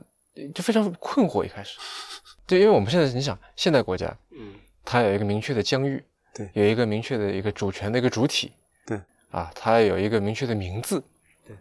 [0.54, 1.41] 就非常困惑。
[1.45, 1.80] 一开始，
[2.45, 8.52] 对，因为我们现在你想，现代国家，嗯，它有一个明确的疆域，对，有一个明确的一个主权的一个主体，
[8.86, 8.99] 对，
[9.32, 11.02] 啊，它有一个明确的名字，
[11.47, 11.56] 对。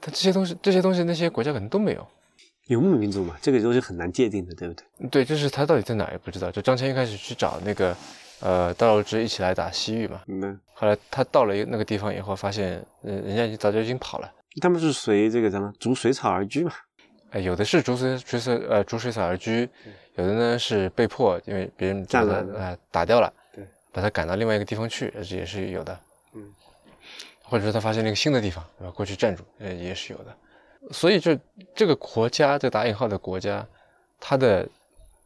[0.00, 2.06] 但这些东西，这些东西，那些国家可能都没有。
[2.66, 5.08] 游牧民族嘛，这个东西很难界定的，对不对？
[5.08, 6.50] 对，就是它到底在哪也不知道。
[6.50, 7.96] 就张骞一开始去找那个。
[8.40, 10.20] 呃，大肉之一起来打西域嘛。
[10.26, 10.58] 嗯。
[10.74, 14.32] 后来他到了那个地方以后，发现，嗯，人家已经早就已经跑了。
[14.60, 16.72] 他们是随这个什么逐水草而居嘛？
[17.30, 19.68] 哎，有的是逐水逐水呃逐水草而居，
[20.16, 25.98] 有的呢是被迫，因为别人占了，呃，打掉了，对，把他赶到另外一个地方去，这也是有的。
[26.34, 26.42] 嗯。
[27.42, 28.92] 或者说他发现了一个新的地方，对吧？
[28.92, 30.36] 过去占住，呃，也是有的。
[30.92, 31.36] 所以，就
[31.74, 33.66] 这个国家，这打引号的国家，
[34.18, 34.66] 它的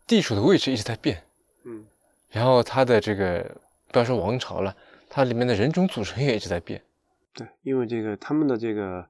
[0.06, 1.22] 地处的位置一直在变。
[2.34, 2.38] 嗯。
[2.38, 4.76] 然后它的这个不要说王朝了，
[5.08, 6.82] 它里面的人种组成也一直在变。
[7.32, 9.04] 对，因为这个他们的这个，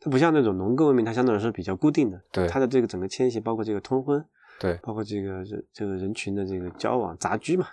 [0.00, 2.22] 它不像那种农耕文明，它相对来说比较固定的。
[2.32, 4.24] 对，它的这个整个迁徙，包括这个通婚，
[4.58, 7.66] 对，包括这个人这个人群的这个交往杂居嘛，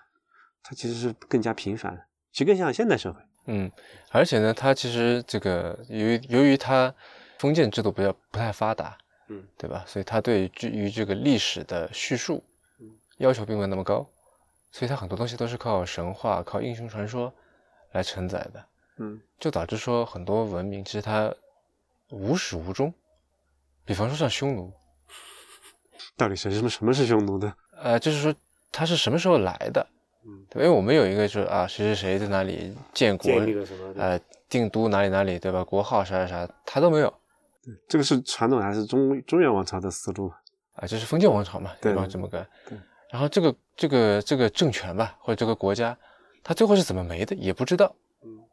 [0.62, 3.20] 它其实是更加频繁，其实更像现代社会。
[3.46, 3.72] 嗯，
[4.12, 6.94] 而且呢，它其实这个由于由于它
[7.39, 8.98] 封建制度比较不太发达，
[9.30, 9.84] 嗯，对吧？
[9.86, 12.44] 所以它对于这个历史的叙述，
[13.18, 14.10] 要求并没有那么高。
[14.74, 17.32] 所以它很多东西都是靠神话、靠英雄传说
[17.92, 18.66] 来承载的，
[18.98, 21.32] 嗯，就导致说很多文明其实它
[22.10, 22.92] 无始无终。
[23.86, 24.74] 比方说像匈奴，
[26.18, 26.68] 到底是什么？
[26.68, 27.54] 什么是匈奴的？
[27.78, 28.34] 呃，就是说
[28.72, 29.86] 它是什么时候来的？
[30.26, 33.94] 嗯，对，因为我们有一个就是啊，谁谁谁在哪里建国，建立了什么？
[33.96, 35.64] 呃，定都哪里哪里，对吧？
[35.64, 37.14] 国号啥啥啥，它都没有。
[37.64, 40.34] 对，这个是传统还是中中原王朝的思路？
[40.74, 42.08] 啊，这是封建王朝嘛，对吧？
[42.10, 42.44] 这么个。
[42.68, 42.76] 对。
[43.13, 45.95] 然后这个这个这个政权吧，或者这个国家，
[46.43, 47.93] 它最后是怎么没的也不知道。
[48.23, 48.43] 嗯，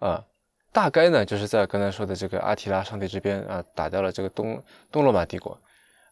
[0.00, 0.24] 啊，
[0.72, 5.56] 大概呢就是在刚才说的这个阿提拉上帝这边啊，打掉了这个东东罗马帝国，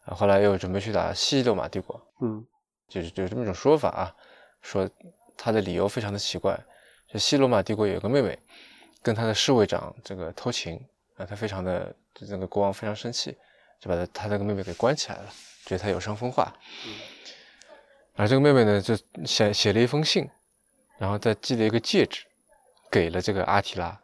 [0.05, 2.01] 啊，后来又准备去打西罗马帝国。
[2.21, 2.45] 嗯，
[2.87, 4.15] 就是有这么一种说法啊，
[4.61, 4.89] 说
[5.35, 6.57] 他的理由非常的奇怪，
[7.11, 8.39] 就西罗马帝国有个妹妹，
[9.03, 10.81] 跟他的侍卫长这个偷情
[11.17, 13.35] 啊，他非常的这个国王非常生气，
[13.81, 15.29] 就把他他那个妹妹给关起来了，
[15.65, 16.55] 觉得他有伤风化。
[18.17, 20.27] 而这个妹妹呢，就写写了一封信，
[20.97, 22.25] 然后再寄了一个戒指，
[22.89, 23.97] 给了这个阿提拉。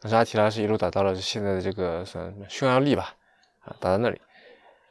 [0.00, 3.16] 但是阿提拉是一路打到了现在的这个算匈牙利吧，
[3.62, 4.20] 啊，打到那里。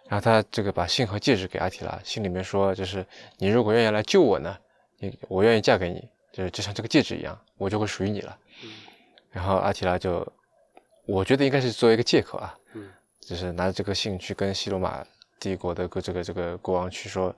[0.10, 3.06] 然后他这个把信和戒指给阿提拉，信里面说就是
[3.38, 4.58] 你如果愿意来救我呢，
[5.00, 8.38] 你我愿意嫁给你，就是就像这个戒指一样，我就会属于你了。
[9.32, 10.28] 然后阿提拉就，
[11.06, 12.54] 我觉得应该是作为一个借口啊，
[13.22, 15.02] 就是拿着这个信去跟西罗马
[15.40, 17.34] 帝国的个这个这个国王去说。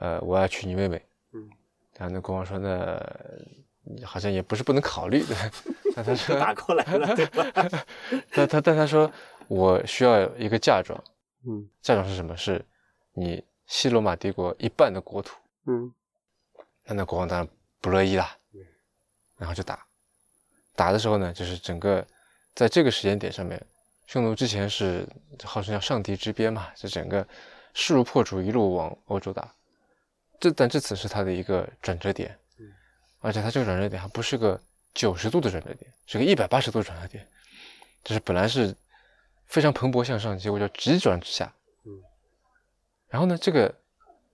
[0.00, 1.00] 呃，我要娶你妹妹。
[1.32, 1.48] 嗯，
[1.96, 5.24] 然后那国王说，那好像也不是不能考虑。
[5.94, 7.46] 但他说 打过来了， 对吧？
[8.32, 9.10] 但他但他说，
[9.48, 11.02] 我需要一个嫁妆。
[11.46, 12.36] 嗯，嫁妆是什么？
[12.36, 12.64] 是
[13.12, 15.36] 你西罗马帝国一半的国土。
[15.66, 15.92] 嗯，
[16.86, 17.48] 那那国王当然
[17.80, 18.36] 不乐意啦。
[19.38, 19.86] 然后就打，
[20.76, 22.06] 打的时候呢，就是整个
[22.54, 23.58] 在这个时间点上面，
[24.06, 25.08] 匈奴之前是
[25.42, 27.26] 号称叫上帝之鞭嘛，就整个
[27.72, 29.50] 势如破竹，一路往欧洲打。
[30.40, 32.66] 这但这次是它的一个转折点，嗯，
[33.20, 34.58] 而且它这个转折点还不是个
[34.94, 37.28] 九十度的转折点，是个一百八十度转折点，
[38.02, 38.74] 就是本来是
[39.46, 41.52] 非常蓬勃向上，结果就急转直下，
[41.84, 41.92] 嗯，
[43.10, 43.72] 然后呢，这个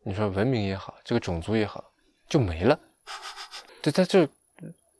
[0.04, 1.90] 你说文明也好，这个种族也好，
[2.28, 2.78] 就没了，
[3.82, 4.28] 对，它就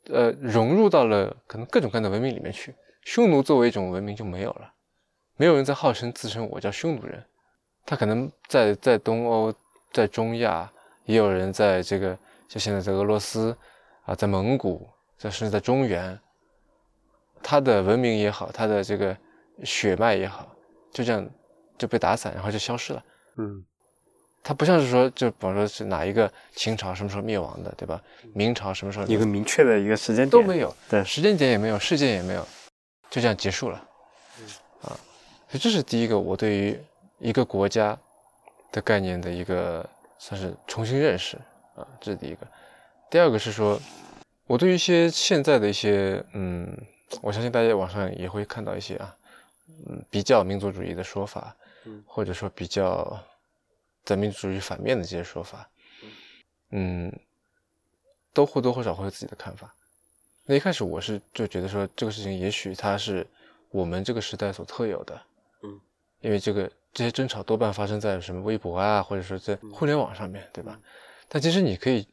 [0.09, 4.73] 呃融入到了可能各种各样的文明里面去，匈奴作为一种文明就没有了，
[5.37, 7.25] 没有人在号称自称我叫匈奴人，
[7.85, 9.55] 他可能在在东欧，
[9.92, 10.73] 在中亚。
[11.07, 12.16] 也有人在这个，
[12.49, 13.57] 就现在在俄罗斯
[14.05, 16.19] 啊，在蒙古，在甚至在中原，
[17.42, 19.16] 他的文明也好，他的这个
[19.64, 20.53] 血脉也好，
[20.92, 21.25] 就这样
[21.79, 23.05] 就被打散，然后就消失了。
[23.37, 23.64] 嗯，
[24.42, 28.03] 他不像是说，就比方说是哪一个秦朝什么时候灭亡的，对吧？
[28.35, 32.47] 明朝什么时候一个明确的一个时间点都没有，对，时间点也没有，事件也没有，
[33.11, 33.79] 就这样结束了。
[34.83, 34.90] 啊，
[35.49, 36.81] 所以这是第一个我对于
[37.19, 37.97] 一个国家
[38.73, 39.88] 的概念的一个。
[40.18, 41.37] 算是重新认识
[41.74, 42.46] 啊，这是第一个。
[43.11, 43.81] 第二个是说，
[44.46, 46.76] 我对于一些现在的一些，嗯，
[47.22, 49.16] 我相信大家网上也会看到一些啊，
[49.88, 53.18] 嗯，比较民族主义的说法，嗯或者说比较
[54.05, 55.68] 在民族主义反面的这些说法，
[56.70, 57.12] 嗯，
[58.33, 59.72] 都或多或少会有自己的看法。
[60.44, 63.26] 那一开始我是就觉得说这个事情也许它是
[63.70, 65.22] 我们这个时代所特有的，
[65.62, 65.81] 嗯，
[66.20, 70.80] 因为这个这些争吵多半发生在什么微博啊，或者说在嗯互联网上面，对吧？
[71.28, 72.09] 但其实你可以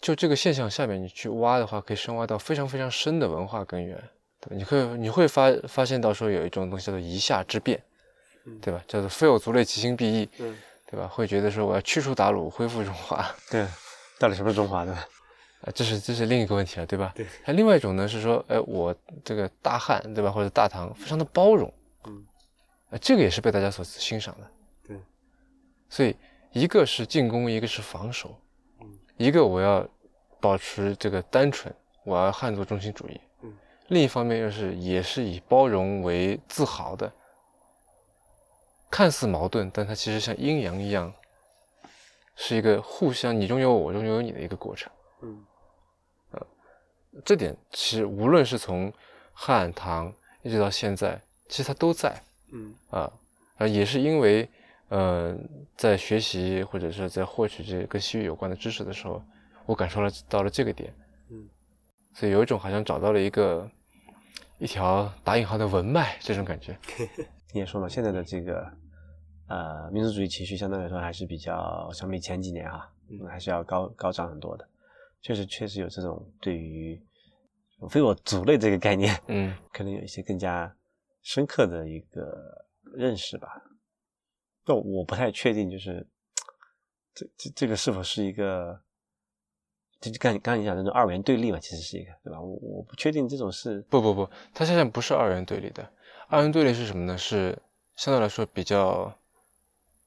[0.00, 3.96] 就这个现象下面你去挖的话，可以深挖到非常非常深的文化根源。
[4.40, 7.80] 对吧，你会你会发发现到说有一种东西叫做夷夏之变，
[8.44, 8.82] 嗯对吧？
[8.88, 10.58] 叫做非我族类，其心必异，嗯，
[10.90, 11.06] 对吧？
[11.06, 13.64] 会觉得说我要驱除鞑虏，恢复中华， 对，
[14.18, 15.06] 到底什么是中华对吧？
[15.62, 17.12] 啊，这是这是另一个问题了，对吧？
[17.14, 17.24] 对。
[17.46, 18.92] 那另外一种呢是说，哎，我
[19.24, 20.28] 这个大汉，对吧？
[20.32, 21.72] 或者大唐，非常的包容，
[22.90, 24.50] 嗯，啊，这个也是被大家所欣赏的。
[24.86, 25.00] 对。
[25.88, 26.16] 所以
[26.52, 28.38] 一个是进攻，一个是防守，
[28.80, 29.86] 嗯，一个我要
[30.40, 31.74] 保持这个单纯，
[32.04, 33.52] 我要汉族中心主义，嗯，
[33.88, 37.12] 另一方面又是也是以包容为自豪的，
[38.90, 41.12] 看似矛盾，但它其实像阴阳一样，
[42.36, 44.90] 是一个互相你中有我，我中有你的一个过程。
[45.22, 45.44] 嗯
[47.24, 48.92] 这点其实无论是从
[49.32, 53.12] 汉唐一直到现在，其实它都在嗯啊
[53.56, 54.48] 啊，也是因为
[54.88, 55.36] 呃，
[55.76, 59.22] 在学习或者是在获取这跟西域有关的知识的时候，
[59.66, 60.94] 我感受了到了这个点，
[61.30, 61.48] 嗯，
[62.14, 63.70] 所以有一种好像找到了一个
[64.58, 66.78] 一条打引号的文脉这种感觉。
[67.52, 68.70] 你也说了，现在的这个
[69.48, 74.66] 呃民族主义情绪相对来说还是比较相比前几年啊，嗯，还是要高高涨很多的。
[75.20, 76.98] 确实确实有这种对于
[77.90, 80.72] 非我族类这个概念，嗯可能有一些更加
[81.22, 83.62] 深刻的一个认识吧。
[84.64, 86.06] 但我不太确定，就是
[87.14, 88.78] 这这这个是否是一个，
[90.00, 92.40] 就刚刚你讲的那种二元对立嘛，其实是一个，对吧？
[92.40, 95.90] 我我不确定这种是不不不，它现在不是二元对立的。
[96.28, 97.16] 二元对立是什么呢？
[97.16, 97.58] 是
[97.96, 99.18] 相对来说比较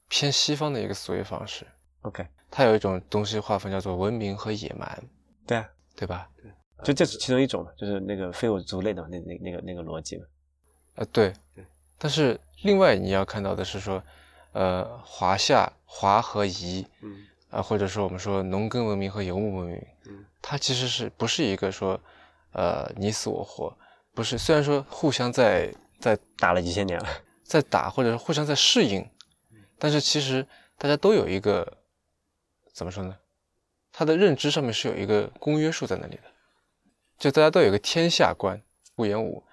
[0.08, 1.66] 偏西方的一个思维方式。
[2.02, 5.02] OK，它有一种东西划分叫做文明和野蛮，
[5.44, 6.30] 对啊，对吧？
[6.40, 6.52] 对
[6.84, 10.24] 就这是其中一种嘛，就是那个非我族类的，那那那个那个逻辑嘛。
[10.94, 11.64] 呃，对对。
[11.98, 14.02] 但是另外你要看到的是说，
[14.52, 22.00] 呃，华夏、华和夷嗯啊、或者说我们说农耕文明和游牧文明，嗯它其实是不是一个说，
[22.52, 23.76] 呃，你死我活，
[24.14, 24.38] 不是。
[24.38, 27.08] 虽然说互相在在打了几千年了。
[27.44, 29.06] 在打，或者是互相在适应，
[29.78, 30.46] 但是其实
[30.78, 31.76] 大家都有一个
[32.72, 33.14] 怎么说呢？
[33.92, 36.22] 他的认知上面是有一个公约数在那里的，
[37.18, 38.58] 就大家都有一个天下观。
[38.94, 39.51] 顾炎武，嗯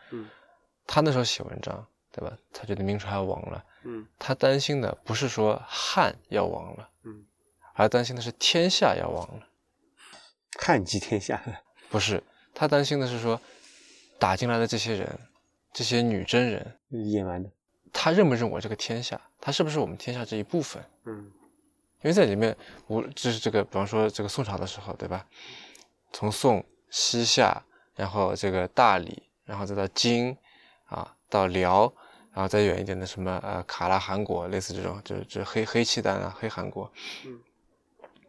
[0.92, 2.36] 他那时候写文章，对吧？
[2.52, 7.24] 他觉得明朝要亡了，嗯他担心的不是说汉要亡了，嗯，
[7.76, 9.48] 而担心的是天下要亡了。
[10.60, 11.40] 汉及天下。
[11.90, 12.24] 不是，
[12.56, 13.40] 他担心的是说
[14.18, 15.20] 打进来的这些人，
[15.72, 17.52] 这些女真人，野蛮的。
[17.94, 19.22] 他认不认我这个天下？
[19.40, 20.84] 他是不是我们天下这一部分？
[21.06, 21.32] 嗯
[22.02, 22.56] 因为在里面，
[22.88, 25.28] 无就是这个，比方说这个宋朝的时候，对吧？
[26.14, 27.62] 从宋、西夏，
[27.94, 30.38] 然后这个大理，然后再到金，
[30.90, 31.92] 啊，到辽，
[32.34, 36.92] 然后再远一点的什么呃卡拉韩国，类似这种，就是这黑黑契丹啊，黑韩国。
[37.26, 37.40] 嗯，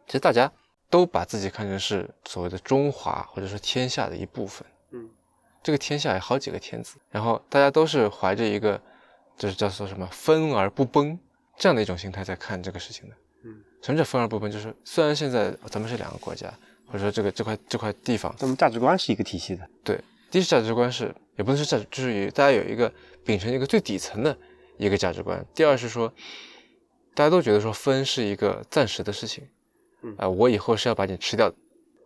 [0.07, 0.51] 其实大家
[0.89, 4.65] 都把自己看成是所谓的中华或者说天下的一部分。
[4.91, 5.09] 嗯
[5.63, 8.81] 这个天下有好几个天子，然后大家都是怀着一个，
[9.37, 11.19] 就是叫做什么分而不崩
[11.55, 13.15] 这样的一种心态在看这个事情的。
[13.45, 14.51] 嗯，什么叫分而不崩？
[14.51, 16.51] 就是虽然现在咱们是两个国家，
[16.87, 19.69] 或者说这个这块这块地方，咱们价值观是一个体系的。
[19.83, 22.93] 对，第一是价值观是也不能说价值，就是有大家有一个
[23.25, 24.37] 秉承一个最底层的
[24.77, 25.43] 一个价值观。
[25.55, 26.07] 第二是说，
[27.15, 29.49] 大家都觉得说分是一个暂时的事情，
[30.03, 31.55] 嗯啊、我以后是要把你吃掉的，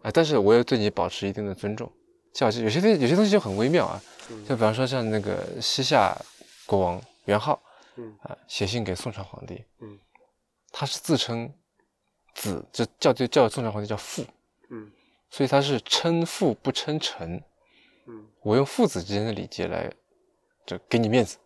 [0.03, 1.91] 啊、但是我要对你保持一定的尊重。
[2.33, 6.17] 像有些东西有些东西就很微妙啊，嗯就比方说像那个西夏
[6.65, 7.61] 国王元昊，
[7.97, 9.99] 嗯啊、写信给宋朝皇帝，嗯
[10.71, 11.53] 他是自称
[12.35, 14.25] 子，就叫就叫宋朝皇帝叫父，
[14.69, 14.89] 嗯
[15.29, 17.43] 所以他是称父不称臣。
[18.45, 19.91] 嗯我用父子之间的礼节来，
[20.67, 21.37] 就给你面子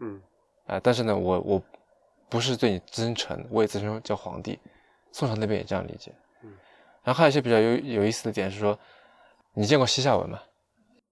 [0.00, 0.20] 嗯
[0.66, 1.62] 啊、但是呢，我我
[2.28, 4.58] 不是对你真诚，我也自称叫皇帝。
[5.12, 6.12] 宋朝那边也这样理解。
[6.42, 6.50] 嗯。
[7.02, 8.78] 然后还有一些比较有有意思的点是说，
[9.54, 10.40] 你见过西夏文吗？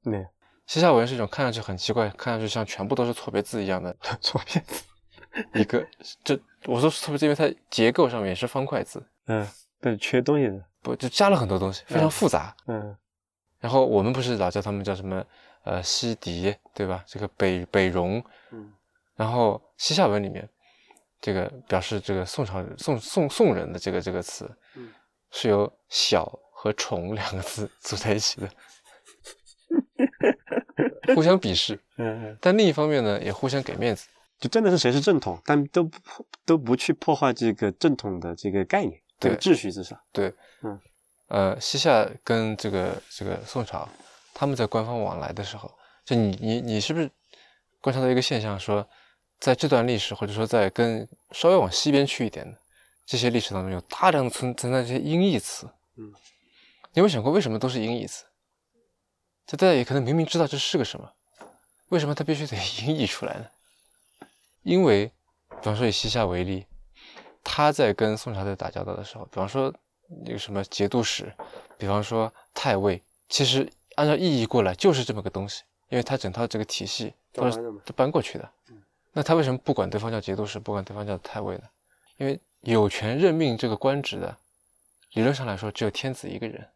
[0.02, 0.26] 没有
[0.66, 4.84] 西夏文是一种看上去很奇怪，看上去像全部都是错别字一样的 错别字。
[5.54, 5.86] 一个，
[6.24, 9.46] 这我说是错别字，因为它结构上面也是方块字，嗯，
[9.80, 10.64] 但缺东西的。
[10.82, 12.54] 不就加了很多东西，非常嗯复杂。
[12.66, 12.96] 嗯
[13.60, 15.24] 然后我们不是老叫他们叫什么
[15.64, 17.04] 呃西狄对吧？
[17.06, 18.72] 这个北北戎，嗯
[19.14, 20.48] 然后西夏文里面，
[21.20, 24.90] 这个表示这个宋朝宋宋宋人的这个这个词，嗯
[25.30, 28.50] 是由小和和宠两个字组在一起的，
[31.14, 31.78] 互相鄙视。
[31.96, 34.08] 嗯，但另一方面呢，也互相给面子。
[34.40, 35.98] 就真的是谁是正统，但都不
[36.44, 39.96] 都不去破坏这个正统的这个概念，这个对秩序至少。
[40.10, 40.78] 对，嗯，
[41.28, 43.88] 呃，西夏跟这个这个宋朝，
[44.32, 45.72] 他们在官方往来的时候，
[46.04, 47.10] 就你你你是不是
[47.80, 48.86] 观察到一个现象，说
[49.40, 52.58] 在这段历史，或者说在跟稍微往西边去一点的
[53.04, 55.68] 这些历史当中，有大量的存存在这些音译词。
[55.96, 56.12] 嗯，
[56.92, 58.24] 你有没有想过为什么都是音译词？
[59.46, 61.12] 就大家也可能明明知道这是个什么，
[61.88, 62.56] 为什么它必须得
[62.86, 63.46] 音译出来呢？
[64.62, 65.06] 因为，
[65.48, 66.66] 比方说以西夏为例，
[67.44, 69.72] 他在跟宋朝在打交道的时候，比方说
[70.24, 71.32] 那个什么节度使，
[71.78, 78.50] 比方说太尉，其实按照意义过来就是这么个东西，因为他整套这个体系都是都搬过去的。
[79.12, 81.64] 那他为什么不管对方叫节度使，不管对方叫太尉呢？
[82.18, 84.36] 因为有权任命这个官职的，
[85.12, 86.66] 理论上来说只有天子一个人。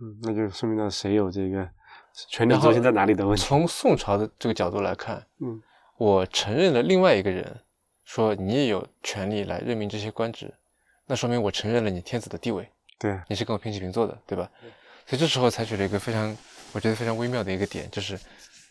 [0.00, 1.68] 嗯，那就说明了谁有这个
[2.28, 3.42] 权力然后中心在哪里的问题。
[3.42, 5.60] 从宋朝的这个角度来看，嗯
[5.98, 7.60] 我承认了另外一个人，
[8.04, 10.54] 说你也有权利来任命这些官职，
[11.04, 12.70] 那说明我承认了你天子的地位，
[13.00, 14.48] 对，你是跟我平起平坐的，对吧？
[15.06, 16.36] 所以这时候采取了一个非常，
[16.72, 18.20] 我觉得非常微妙的一个点，就是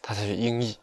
[0.01, 0.77] 他采取音译。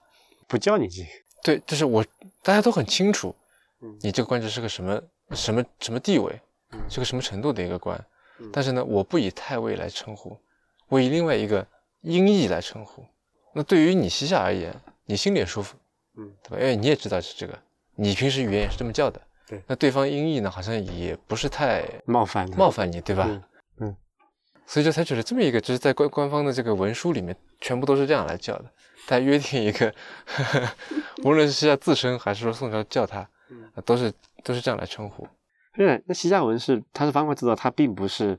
[0.49, 1.07] 不叫你进。
[1.43, 2.05] 对，就是我
[2.43, 3.35] 大家都很清楚
[3.81, 5.01] 嗯，你这个官职是个什么
[5.33, 6.41] 什么什么地位，
[6.73, 7.97] 嗯是个什么程度的一个官
[8.41, 10.39] 嗯，但是呢，我不以太尉来称呼，
[10.89, 11.67] 我以另外一个
[12.03, 13.05] 音译来称呼。
[13.55, 14.75] 那对于你西夏而言，
[15.05, 15.77] 你心里也舒服，
[16.17, 16.57] 嗯对吧？
[16.59, 17.59] 因为你也知道是这个，
[17.95, 19.21] 你平时语言也是这么叫的。
[19.49, 23.27] 对那对方音译呢，好像也不是太冒犯冒犯你，对吧？
[23.29, 23.43] 嗯
[23.79, 23.97] 嗯
[24.67, 28.65] 所以就采取了这么一个，就是在官官方的这个文书里面，全部都是这样来叫的。
[29.07, 29.95] 大家约定一个，
[31.23, 33.21] 无论是西夏自称还是说宋朝叫他，
[33.51, 35.27] 嗯呃都是都是这样来称呼。
[35.75, 38.37] 对，那西夏文是它是方块字的，它并不是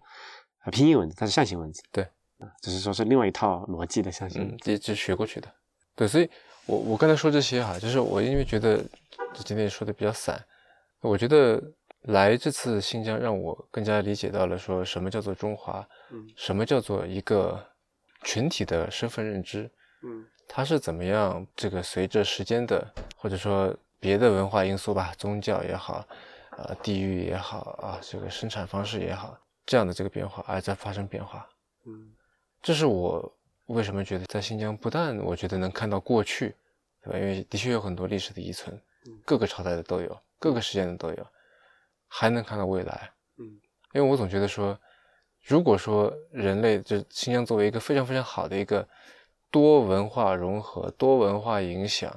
[0.66, 1.82] 呃拼音文字，它是象形文字。
[1.94, 2.04] 对
[2.40, 5.48] 啊，只是说是另外一套逻辑的象形这这是学过去的。
[5.96, 6.30] 对，所以
[6.66, 8.78] 我我刚才说这些哈，就是我因为觉得
[9.34, 10.38] 这今天也说的比较散，
[11.02, 11.62] 我觉得
[12.02, 17.64] 来这次新疆让我更加理解到了说什么叫做中华，嗯什么叫做一个
[18.24, 19.70] 群体的身份认知，
[20.04, 26.08] 嗯它是怎么样这个随着时间的或者说别的文化因素吧，宗教也好，
[26.52, 31.48] 呃，地域也好啊，这个生产方式也好，这样的这个变化而在发生变化。
[31.86, 32.14] 嗯
[32.62, 33.38] 这是我
[33.68, 36.56] 为什么觉得在新疆不但我觉得能看到过去，
[37.04, 37.20] 对吧？
[37.20, 38.76] 因为的确有很多历史的遗存
[39.06, 41.28] 嗯，各个朝代的都有，各个时间的都有，
[42.08, 43.12] 还能看到未来。
[43.38, 43.60] 嗯
[43.94, 44.80] 因为我总觉得说，
[45.42, 48.88] 如果说人类就新疆作为一个非常非常好的一个
[49.50, 52.12] 多文化融合、多文化影响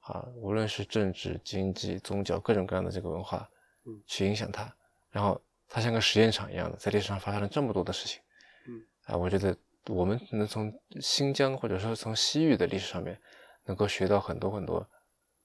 [0.00, 3.48] 啊，无论是政治、经济、宗教各种各样的这个文化，
[3.84, 4.74] 嗯去影响它，
[5.10, 8.20] 然后它像个实验场一样的，在历史上发生了这么多的事情，
[8.66, 9.56] 嗯啊，我觉得
[9.88, 13.20] 我们能从新疆或者说从西域的历史上面，
[13.64, 14.88] 能够学到很多很多，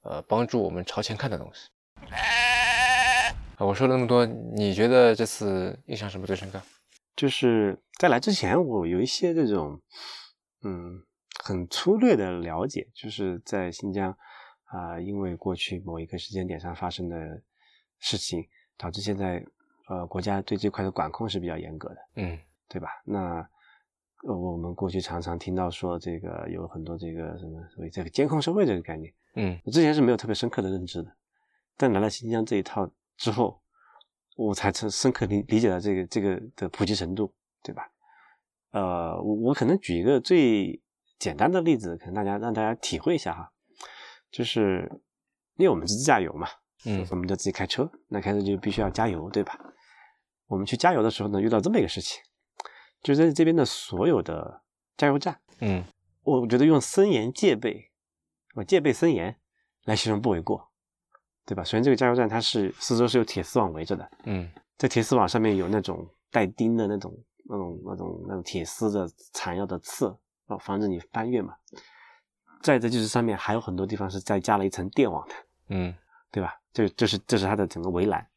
[0.01, 1.69] 呃，帮助我们朝前看的东西。
[3.57, 6.61] 啊，我说了那么多，你觉得这次印象什么最深刻？
[7.15, 9.81] 就是在来之前，我有一些这种，
[10.63, 11.03] 嗯，
[11.43, 14.15] 很粗略的了解，就是在新疆
[14.71, 17.17] 啊、因为过去某一个时间点上发生的
[17.99, 18.47] 事情，
[18.77, 19.43] 导致现在
[19.89, 22.89] 呃国家对这块的管控是比较严格的，嗯对吧？
[23.03, 23.45] 那
[24.27, 31.11] 呃我们过去常常听到说这个有很多这个什么所谓这个监控社会这个概念，嗯我之前是没有特别深刻的认知的，
[31.79, 33.61] 但来了新疆这一套之后，
[34.35, 37.89] 我才深深刻理理解到这个这个的普及程度，对吧？
[38.71, 40.81] 呃，我我可能举一个最
[41.17, 43.49] 简单的例子，可能大家让大家体会一下哈，
[44.29, 44.91] 就是
[45.55, 46.49] 因为我们是自驾游嘛，
[46.83, 49.57] 嗯我们就自己开车，那开车就必须要加油，对吧？
[50.47, 52.21] 我们去加油的时候呢，遇到这么一个事情，
[53.01, 54.63] 就是在这边的所有的
[54.97, 55.85] 加油站，嗯
[56.23, 57.89] 我觉得用森严戒备，
[58.55, 59.39] 我戒备森严
[59.85, 60.68] 来形容不为过，
[61.45, 61.63] 对吧？
[61.63, 67.13] 首先，这个加油站它是四周是有铁丝网围着的，嗯在铁丝网上面有那种带钉的那种、
[67.49, 70.07] 那种、那种、那种铁丝的缠绕的刺，
[70.47, 71.55] 哦，防止你翻越嘛。
[72.61, 75.33] 再者就是上面还有很多地方是再加了一层电网的，
[75.69, 75.95] 嗯
[76.31, 76.59] 对吧？
[76.71, 78.27] 这这是这是它的整个围栏。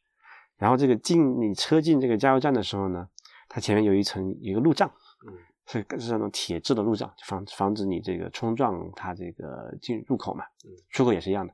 [0.57, 3.07] 然后这个进你车进这个加油站的时候呢，
[3.47, 4.89] 它前面有一层有一个路障，
[5.27, 5.33] 嗯，
[5.67, 11.53] 是是那种铁质的路障，防防止你这个冲撞它这个进入口嘛，嗯出口也是一样的。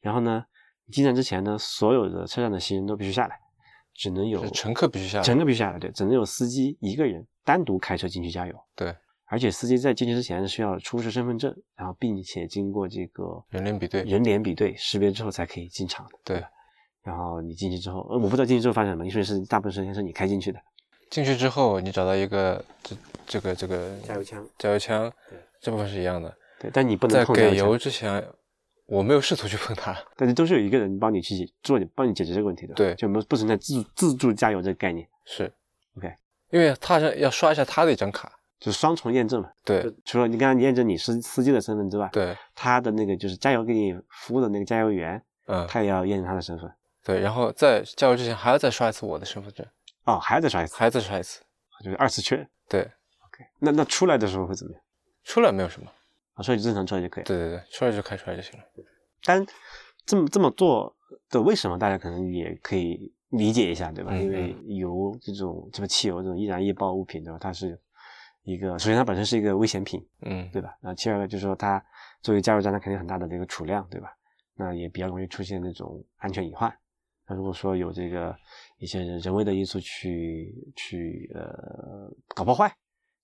[0.00, 0.51] 然后呢，你
[0.92, 3.40] 进站之前呢，所有的车站的行人都必须下来，
[3.94, 8.54] 只能有乘客必须下来乘客必须下来，对，只能有司机一个人单独开车进去加油。
[8.76, 16.12] 对，而且司机在进去之前需要出示身份证，然后并且经过这个人脸比对人脸比对识别之后才可以进场的。
[16.22, 16.44] 对
[17.02, 20.60] 然后你进去之后，呃，我不知道进去之后发生什么，因为是大部分时间是你开进去的。
[21.10, 26.32] 进去之后，你找到一个这这个这个加油枪，加油枪对，这部分是一样的。
[26.60, 28.24] 对，但你不能在给油之前，
[28.92, 29.96] 我没有试图去碰它。
[30.16, 32.74] 但是都是有一个人帮你去解做，帮你解决这个问题的。
[32.74, 35.08] 对就没有不存在自助自助加油这个概念。
[35.24, 35.50] 是
[35.96, 36.14] OK，
[36.50, 38.30] 因为他好像要刷一下他的一张卡。
[38.60, 39.50] 就是双重验证嘛。
[39.64, 46.70] 对除了你刚刚验证你司司机的身份之外，对，他的那个就是加油给你服务的那个加油员，嗯，他也要验证他的身份。
[47.02, 49.66] 对，然后在加油之前还要再刷一次我的身份证，
[50.04, 51.40] 哦，还要再刷一次，还要再刷一次。
[51.82, 52.46] 就是二次确认。
[52.68, 54.80] 对，OK，那那出来的时候会怎么样？
[55.24, 55.90] 出来没有什么。
[56.42, 57.24] 啊，所以就正常出来就可以。
[57.24, 58.64] 对对对，出来就开出来就行了。
[59.24, 59.44] 但
[60.04, 60.94] 这么这么做
[61.30, 64.10] 的为什么，大家可能也可以理解一下，对吧？
[64.12, 67.38] 嗯因为油这种这个汽油这种易燃易爆物品，对吧？
[67.40, 67.80] 它是
[68.42, 70.76] 一个，首先它本身是一个危险品，嗯，对吧？
[70.80, 71.82] 那其二个就是说它
[72.20, 74.08] 作为加油站，它肯定很大的这个储量，对吧？
[74.54, 76.72] 那也比较容易出现那种安全隐患。
[77.28, 78.36] 那如果说有这个
[78.78, 82.70] 一些人为的因素去去呃搞破坏，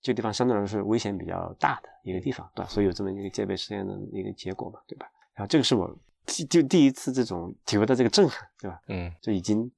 [0.01, 2.69] 这个地方相对来说是危险比较大的一个地方，对吧？
[2.69, 5.07] 所以有这么一个戒备实验的一个结果嘛，对吧？
[5.35, 5.95] 然后这个是我
[6.25, 8.81] 第就第一次这种体会到这个震撼，对吧？
[8.89, 9.71] 嗯就已经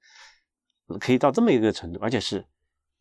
[0.99, 2.45] 可以到这么一个程度，而且是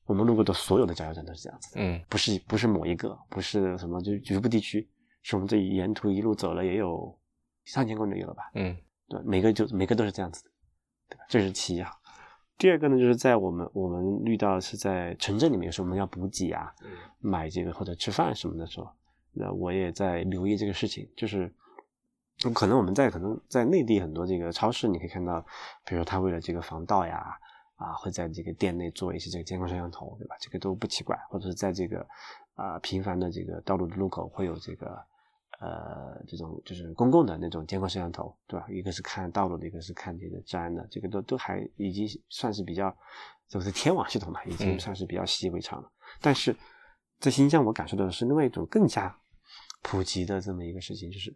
[0.06, 4.88] 我们路过的所有的加油站都是这样子的，嗯不是不是某一个，不是什么就局部地区，
[5.22, 7.18] 是我们这沿途一路走了也有
[7.66, 8.52] 上千公里有了吧？
[8.56, 8.76] 嗯
[9.08, 10.50] 对，每个就每个都是这样子的，
[11.10, 11.26] 对吧？
[11.28, 11.92] 这是其一啊。
[12.60, 16.72] 第二个呢，就是在我们我们遇到是在城镇里面，有时候我们要补给啊，
[17.20, 18.91] 买这个或者吃饭什么的时候，
[19.32, 21.49] 那我也在留意这个事情，就是
[22.53, 25.43] 可能我们在可能在内地很多这个超市，你可以看到，
[25.86, 27.34] 比如他为了这个防盗呀，
[27.78, 30.36] 啊，会在这个店内做一些这个监控摄像头，对吧？
[30.41, 32.05] 这个都不奇怪，或者是在这个
[32.55, 35.01] 啊、频繁的这个道路的路口会有这个
[35.60, 38.66] 呃这种就是公共的那种监控摄像头，对吧？
[38.70, 42.95] 一个是看道路的，一个是看这个治安的，这个都都还已经算是比较，
[43.47, 45.91] 就是天网系统嘛，已经嗯算是比较习以为常了。
[46.22, 46.55] 但是
[47.20, 49.16] 在新疆，我感受到的是另外一种更加
[49.82, 51.36] 普及的这么一个事情，就是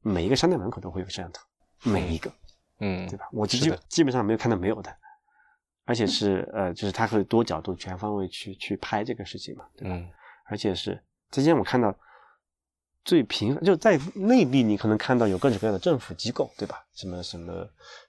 [0.00, 1.42] 每一个商店门口都会有摄像头，
[1.82, 2.32] 每一个，
[2.80, 3.28] 嗯，对吧？
[3.32, 4.96] 我基是的基本上没有看到没有的，
[5.84, 9.94] 而且是呃，就是它会多角度、全方位去去拍这个事情嘛，对吧？
[9.94, 10.10] 嗯
[10.50, 10.98] 而且是
[11.30, 11.94] 之前我看到
[13.08, 16.86] 最频繁，就在内地，你可能看到有各种各样的政府机构，对吧？
[16.92, 17.54] 什么什么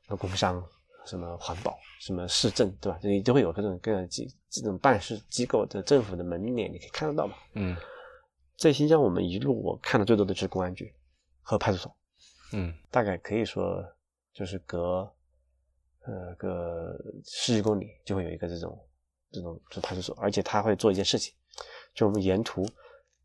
[0.03, 0.61] 什么工商，
[1.05, 2.99] 什么环保，什么市政，对吧？
[3.01, 7.37] 这里都会有各种各样的机这种办事机构的政府的门脸，你可以看得到嘛。
[7.53, 7.77] 嗯
[8.57, 10.93] 在新疆，我们一路我看的最多的就是公安局
[11.41, 11.95] 和派出所，
[12.51, 13.81] 嗯大概可以说
[14.33, 15.09] 就是隔
[16.01, 16.93] 呃个
[17.23, 18.77] 十几公里就会有一个这种
[19.31, 21.33] 这种这派出所，而且他会做一件事情，
[21.93, 22.67] 就我们沿途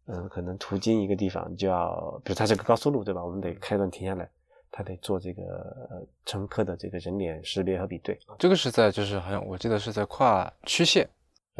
[0.06, 3.24] 嗯、可能途经一个地方就要，比如它是个高速路对吧？
[3.24, 4.28] 我们得开段停下来，
[4.70, 5.42] 它得做这个
[5.90, 11.08] 呃乘客的这个人脸识别和比对，这个是在就是好像我记得是在跨区县，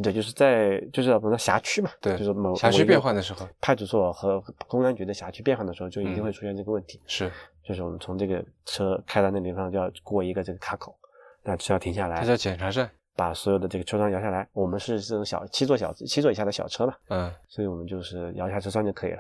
[0.03, 7.01] 对，就是在就是我们的辖区嘛，对就是某辖区变换的时候派出所和公安局的辖区变换的时候，就一定嗯会出现这个问题。
[7.07, 7.31] 是
[7.63, 10.95] 就是我们从这个车开到那地方就要过一个这个卡口，
[11.43, 12.91] 那就要停下来，它叫检查站。
[13.17, 14.49] 把所有的这个车窗摇下来。
[14.53, 19.19] 我们是这种小七座小七座以下的小车嘛，嗯所以我们就是摇下车窗就可以了。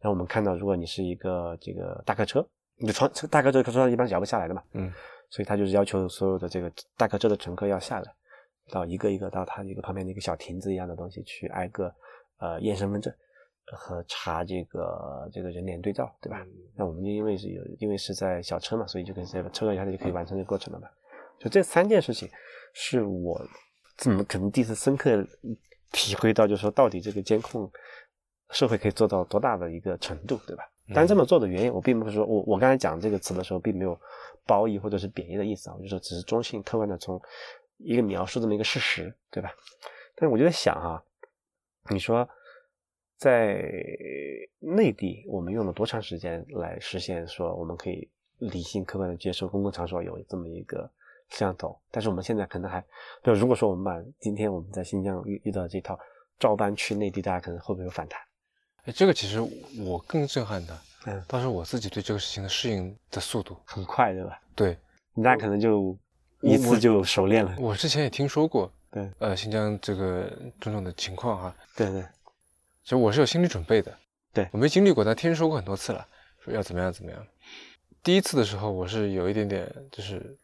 [0.00, 4.92] 然后我们看到，如果你是一个这个大客车，你的窗大客车车窗一般是摇不下来的嘛，嗯
[5.28, 8.14] 所以他就是要求所有的这个大客车的乘客要下来，
[8.70, 11.94] 到一个一个到他一个旁边的一个小亭子一样的东西去挨个
[12.38, 13.12] 呃验身份证
[13.72, 16.44] 和查这个这个人脸对照，对吧？
[16.74, 20.88] 那我们就因为是有因为是在小车嘛，所以就跟这个车摇下来就可以完成这个过程了嘛。
[21.38, 22.28] 就这三件事情
[22.72, 23.40] 是我
[23.96, 25.26] 怎么可能第一次深刻
[25.92, 27.70] 体会到，就是说到底这个监控
[28.50, 30.64] 社会可以做到多大的一个程度，对吧？
[30.88, 33.96] 嗯但这么做的原因，我并不是说我我刚才讲这个词的时候，并没有
[34.44, 37.20] 褒义或者是贬义的意思啊，我就说只是中性客观的从
[37.76, 39.52] 一个描述这么一个事实，对吧？
[40.16, 41.00] 但是我就在想啊，
[41.90, 42.28] 你说
[43.16, 43.62] 在
[44.58, 50.90] 内地，我们用了多长时间来实现说我们可以理性客观的接受公共场所有这么一个
[51.30, 51.78] 摄像头？
[51.90, 52.84] 但是我们现在可能还，
[53.24, 55.98] 就如果说我们把今天我们在新疆遇遇到这套
[56.38, 58.20] 照搬去内地，大家可能会不会有反弹？
[58.84, 59.40] 哎，这个其实
[59.82, 63.56] 我更震撼的，嗯，倒是我自己对这个事情的适应的速度。
[63.64, 64.40] 很快，对吧？
[64.54, 64.76] 对
[65.14, 65.96] 那可能就
[66.40, 67.54] 一次就熟练了。
[67.58, 72.02] 我之前也听说过，对呃，新疆这个种种的情况哈，对对，
[72.82, 73.96] 其实我是有心理准备的。
[74.32, 76.06] 对我没经历过，但听说过很多次了，
[76.38, 77.26] 说要怎么样怎么样。
[78.02, 80.38] 第一次的时候，我是有一点点就是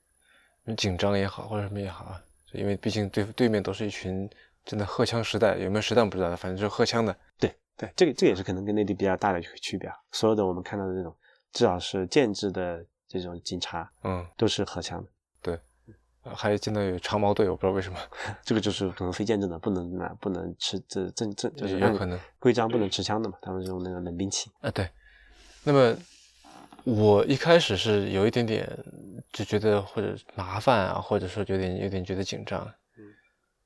[0.75, 4.29] 紧张也好，或者什么也好啊，因为毕竟对对面都是一群
[4.65, 7.17] 真的荷枪实弹，有没有实弹不知道的，反正就是荷枪的。
[7.39, 9.95] 对对，这个这个也是可能跟内地比较大的区别啊。
[10.13, 11.15] 所有的我们看到的这种，
[11.53, 15.09] 至少是建制的这种警察，嗯，都是荷枪的。
[15.43, 15.61] 对
[16.35, 17.99] 还见到有长矛队，我不知道为什么，
[18.43, 24.51] 这个就是可能非建制的，不能拿不能持这正正就是有可能规章不能持枪的嘛，他们是用那个冷兵器。
[24.61, 24.89] 啊，对。
[25.63, 25.97] 那么
[26.87, 28.65] 我一开始是有一点点
[29.33, 32.61] 就觉得或者麻烦啊，或者说有点有点觉得紧张。
[32.97, 33.05] 嗯。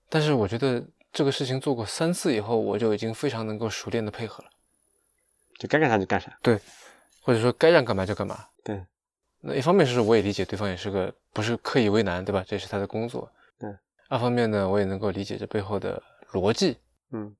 [0.09, 4.51] 但是我觉得这个事情做过三次以后，我就已经非常能够熟练的配合了。
[5.59, 6.35] 就该干啥就干啥。
[6.41, 6.59] 对，
[7.21, 8.47] 或者说该让干嘛就干嘛。
[8.64, 8.83] 对。
[9.43, 12.43] 那一方面是我也理解对方也是个不是刻意为难，对吧？
[12.49, 13.31] 这是他的工作。
[13.59, 13.71] 对。
[14.09, 16.03] 二方面呢，我也能够理解这背后的
[16.33, 16.79] 逻辑。
[17.11, 17.37] 嗯。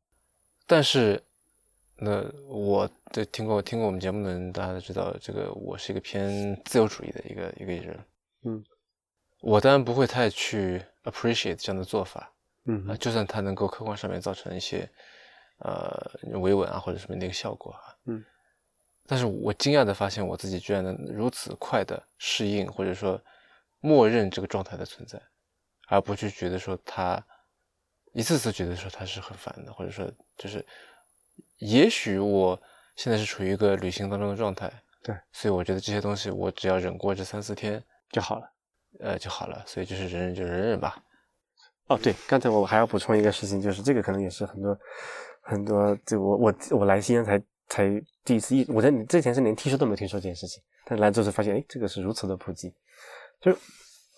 [0.67, 1.23] 但是，
[2.03, 8.05] 那我这听过听过我们节目的人，大家都知道，这个我是一个偏自由主义的一个一个人。
[8.45, 8.65] 嗯。
[9.41, 12.33] 我当然不会太去 appreciate 这样的做法。
[12.65, 14.89] 嗯啊，就算它能够客观上面造成一些
[15.59, 17.81] 呃维稳啊或者什么那个效果啊。
[18.07, 18.25] 嗯。
[19.07, 23.21] 但是我惊讶的发现，我自己居然能如此快的适应，或者说
[23.81, 25.21] 默认这个状态的存在，
[25.89, 27.23] 而不去觉得说他
[28.13, 30.65] 一次次觉得说他是很烦的，或者说就是
[31.61, 32.61] 也许我
[32.97, 34.71] 现在是处于一个旅行当中的状态，
[35.03, 38.53] 对，所以我觉得这些东西我只要忍过这三四天就好了，
[38.99, 41.03] 呃就好了，所以就是忍忍就忍忍吧。
[41.87, 44.79] 哦，对，刚才我还要补充一个事情，就是这个可能也是很多
[45.43, 47.41] 很多，就我我我来西安才。
[47.73, 47.89] 才
[48.25, 52.75] 第一次意，我在你之前是连听说都没有听说这件事情，但来之后发现，哎，这个是如此的普及。
[53.41, 53.59] 就是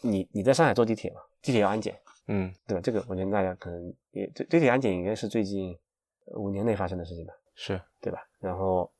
[0.01, 1.95] 你你在上海坐地铁嘛，地铁要安检，
[2.29, 2.81] 嗯，对吧？
[2.83, 5.79] 这个我觉得大家可能也对地铁安检应该是最近
[6.27, 8.27] 五年内发生的事情吧，是对吧？
[8.41, 8.91] 然后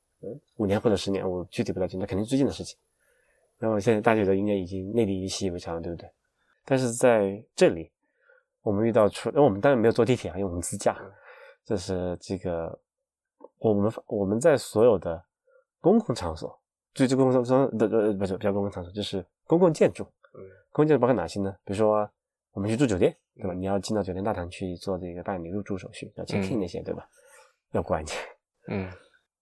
[0.57, 2.77] 五年或者十年，我具体不太清楚，肯定是最近的事情。
[3.57, 6.09] 然后现在大家觉得应该已经内地已经习以为常了，对不对？
[6.65, 7.91] 但是在这里，
[8.61, 10.97] 我们遇到出，那我们当然没有坐地铁啊，因为我们自驾，
[11.65, 12.79] 这是这个。
[13.59, 15.23] 我们我们在所有的
[15.79, 16.59] 公共场所，
[16.93, 20.03] 就这公共场所的呃不是不叫公共场所，就是公共建筑。
[20.33, 21.55] 嗯，公共建筑包括哪些呢？
[21.63, 22.09] 比如说
[22.53, 23.53] 我们去住酒店，对吧？
[23.53, 27.07] 你要进到酒店大堂去做这个办理入住手续，要 check in 那些，对吧？
[27.71, 28.17] 要过安检。
[28.67, 28.89] 嗯，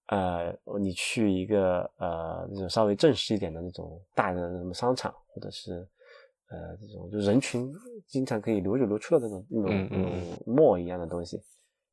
[0.07, 5.87] 呃，你去一个呃那种稍微正式一点的那种大的什么商场，或者是
[6.47, 7.71] 呃这种就人群
[8.07, 10.11] 经常可以流入流出的那种那种那种
[10.45, 11.41] 沫一样的东西，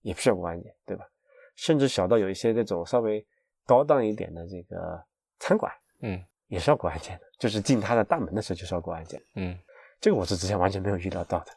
[0.03, 1.05] 也不需要过安检，对吧？
[1.57, 3.27] 甚至小到有一些那种稍微
[3.67, 5.05] 高档一点的这个
[5.41, 9.59] 餐馆，嗯，也是要过安检的，就是进他的大门的时候就是要过安检，嗯，
[10.01, 11.53] 这个我是之前完全没有预料到的，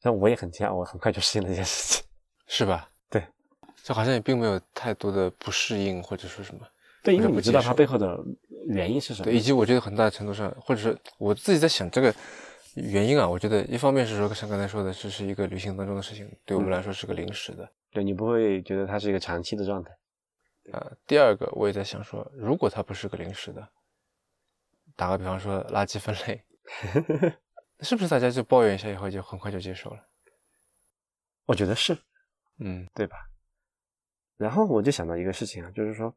[0.00, 2.04] 但我也很惊讶，我很快就适应了这件事情，
[2.46, 2.88] 是吧？
[3.10, 3.26] 对，
[3.82, 6.66] 就好像也并没有太多的不适应或者说什么，
[7.02, 8.18] 对，因为你知道它背后的
[8.68, 12.14] 原因是什么，对，以及我觉得很大程度上，或者是我自己在想这个
[12.74, 17.68] 原因啊，我觉得一方面是说像刚才说的，这是一个旅行当中的事情，对我们来说是个临时的。
[17.90, 19.90] 对你不会觉得它是一个长期的状态，
[20.72, 23.68] 啊，第二个我也在想说，如果它不是个临时的，
[24.96, 26.42] 打个比方说垃圾分类，
[27.82, 30.06] 是不是大家就抱怨一下以后就很快就接受了？
[31.46, 31.96] 我觉得是，
[32.58, 33.16] 嗯，对吧？
[34.36, 36.14] 然后我就想到一个事情啊，就是说，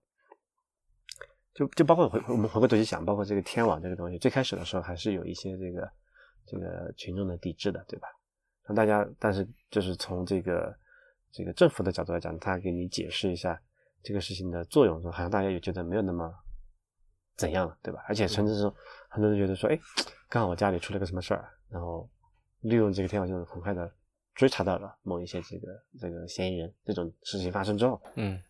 [1.54, 5.92] 就就包括回我们回过头去想，包括这个天网这个东西，最开始的时候还是有一些这个
[6.46, 8.08] 这个群众的抵制的，对吧？
[8.64, 10.76] 让大家，但是就是从这个。
[11.38, 13.62] 这个政府的角度来讲，他给你解释一下
[14.02, 16.34] 这个事情的作用，好像大家也觉得没有那么
[17.36, 18.02] 怎样了，对吧？
[18.08, 18.72] 而且甚至是
[19.10, 19.78] 很多人觉得说，哎，
[20.30, 22.10] 刚好我家里出了个什么事儿，然后
[22.62, 23.92] 利用这个天网就很快的
[24.34, 25.68] 追查到了某一些这个
[26.00, 26.74] 这个嫌疑人。
[26.86, 28.42] 这种事情发生之后，嗯，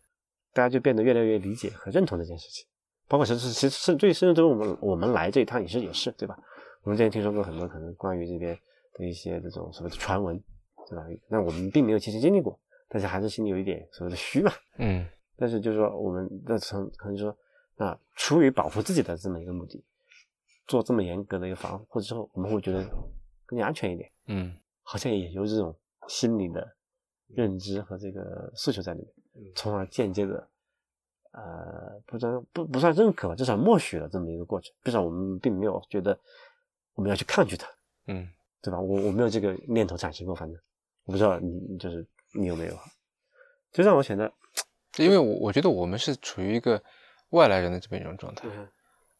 [0.52, 2.66] 大家就变得越来越理解和认同这件事情。
[3.08, 6.38] 包括其实其实是对，甚至对我们我们来这一趟也是也是，对吧？
[6.82, 8.58] 我们之前听说过很多可能关于这边
[8.94, 10.36] 的一些这种所谓的传闻，
[10.88, 11.04] 对吧？
[11.28, 12.58] 那我们并没有亲身经历过。
[12.88, 15.04] 但是还是心里有一点所谓的虚嘛，嗯，
[15.36, 17.36] 但是就是说，我们那从可能说，
[17.74, 19.84] 那，出于保护自己的这么一个目的，
[20.66, 22.84] 做这么严格的一个防护之后，我们会觉得
[23.44, 25.74] 更加安全一点，嗯，好像也有这种
[26.08, 26.76] 心理的
[27.28, 29.00] 认知和这个诉求在里
[29.32, 30.48] 面，从而间接的，
[31.32, 36.18] 呃，不算不不算认可吧，至少默许了这么一个过程，至少我们并没有觉得
[36.94, 37.66] 我们要去抗拒它，
[38.06, 38.28] 嗯，
[38.62, 38.80] 对吧？
[38.80, 40.60] 我我没有这个念头产生过，反正
[41.04, 42.06] 我不知道你你就是。
[42.38, 42.76] 你有没有？
[43.72, 44.30] 就让我显得，
[44.98, 46.82] 因为我我觉得我们是处于一个
[47.30, 48.46] 外来人的这么一种状态，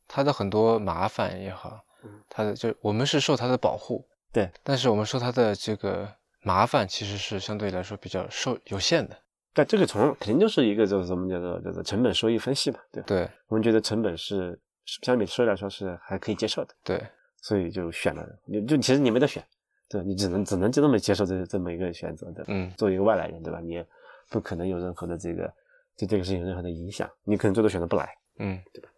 [0.09, 1.81] 他的很多麻烦也好，
[2.29, 6.09] 他的就我们是受他的保护，对，但是我们受他的这个
[6.43, 9.17] 麻烦其实是相对来说比较受有限的。
[9.53, 14.59] 但，这个从肯定就是一个就是怎么叫做叫做成本收益分析嘛，对对，我们觉得成本是
[15.03, 17.03] 相比收益来说是还可以接受的，对，
[17.41, 19.43] 所以就选了，就就其实你没得选。
[19.89, 23.61] 对，你只能只能就这么接受这这么一个选择的，嗯，作为一个外来人，对吧？
[23.61, 23.87] 你也
[24.29, 25.51] 不可能有任何的这个
[25.97, 28.89] 对这个事情有任何的影响，你可能最多选择不来，嗯，对吧？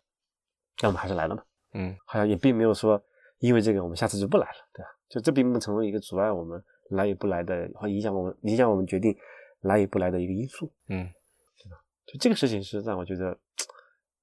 [0.83, 1.43] 那我们还是来了嘛，
[1.74, 3.03] 嗯，好像也并没有说
[3.39, 4.89] 因为这个我们下次就不来了，对吧？
[5.09, 9.16] 就这并不成为一个阻碍我们来与不来的，或影响我们影响我们决定
[9.62, 10.72] 来与不来的一个因素。
[10.89, 11.09] 嗯
[11.57, 11.76] 对吧
[12.07, 13.31] 就这个事情是让我觉得，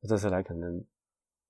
[0.02, 0.84] 我这次来可能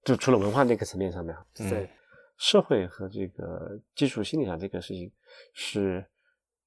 [0.04, 1.90] 就除了文化那个层面上面，嗯在
[2.38, 5.12] 社会和这个技术心理上这个事情
[5.54, 6.06] 是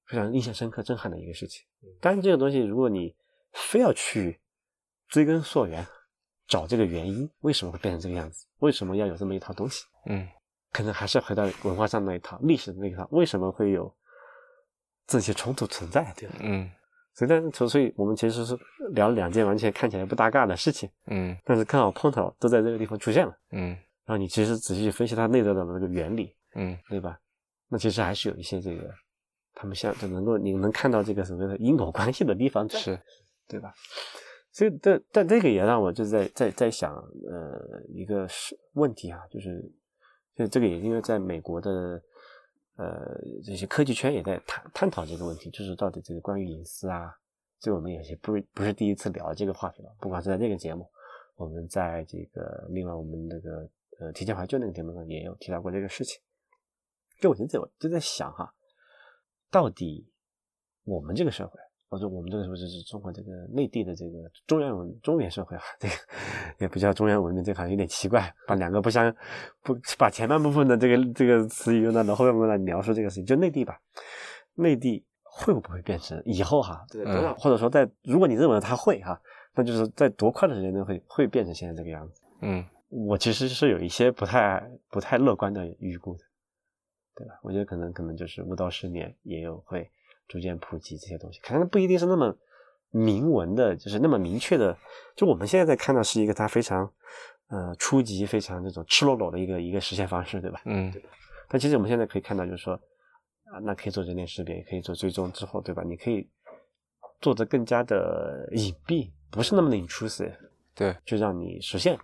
[0.06, 1.66] 非常印象深刻、震撼的一个事情。
[2.00, 3.14] 但是，这个东西如果你
[3.52, 4.40] 非要去
[5.08, 5.86] 追根溯源，
[6.48, 8.46] 找这个原因，为什么会变成这个样子？
[8.58, 9.84] 为什么要有这么一套东西？
[10.06, 10.26] 嗯
[10.72, 13.90] 可能还是回到文化上那一套、历史的那一套，为什么会有
[15.06, 16.12] 这些冲突存在？
[16.16, 16.34] 对吧？
[16.40, 16.70] 嗯
[17.14, 18.56] 所以，但是，所以我们其实是
[18.92, 23.36] 聊了两件完全看起来不搭嘎的事情，嗯但是刚好碰头都在这个地方出现了。
[23.50, 23.68] 嗯
[24.04, 27.18] 然后你其实仔细去分析它内在的那个原理，嗯对吧？
[27.68, 28.88] 那其实还是有一些这个，
[29.54, 33.00] 他们像就能够你能看到这个所谓的因果关系的地方在，是
[33.48, 33.74] 对吧？
[34.58, 36.92] 所以，但但这个也让我就是在在在想，
[37.30, 39.62] 呃，一个是问题啊，就是，
[40.34, 41.70] 就这个也因为在美国的
[42.74, 47.16] 呃这些科技圈也在探探讨这个问题，就是到底这个关于隐私啊，
[47.60, 50.90] 这个我们有些不是不是第一次聊这个话题了，不管是在这个节目，
[51.36, 56.20] 我们在这个另外我们那个呃提前怀旧那个节目上也有提到过这个事情。
[57.20, 58.52] 就我现在我就在想哈，
[59.52, 60.12] 到底
[60.82, 65.94] 我们这个社会，或者我们这个时候就是中国这个内地的这个中原文中原社会啊，这个
[66.58, 69.14] 也不叫中原文明，这个好像有点奇怪，把两个不相
[69.62, 73.80] 不把前半部分的这个这个词语用到了后半部分来描述这个事情，就内地吧，
[74.54, 79.20] 内地会不会变成以后哈，对嗯或者说在如果你认为它会哈，
[79.54, 82.20] 那就是在多快的时间内会会变成现在这个样子。
[82.42, 86.24] 嗯我其实是有一些不太不太乐观的预估的，
[87.14, 87.34] 对吧？
[87.42, 89.90] 我觉得可能可能就是五到十年也有会
[90.28, 92.36] 逐渐普及这些东西，可能不一定是那么
[92.90, 94.76] 明文的，就是那么明确的。
[95.16, 96.92] 就我们现在在看到是一个它非常
[97.48, 100.60] 呃初级、非常这种赤裸裸的一个一个实现方式，对吧？
[100.64, 101.02] 嗯对
[101.48, 102.74] 但其实我们现在可以看到，就是说
[103.44, 105.82] 啊，那可以做人脸识别，也可以做追踪之后，对吧？
[105.82, 106.28] 你可以
[107.20, 110.36] 做的更加的隐蔽，不是那么的 intrusive。
[110.74, 111.98] 对就让你实现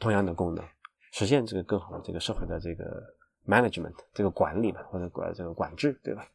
[0.00, 0.64] 同样的功能，
[1.12, 3.02] 实现这个更好的这个社会的这个
[3.46, 6.26] management 这个管理吧，或者管这个管制，对吧？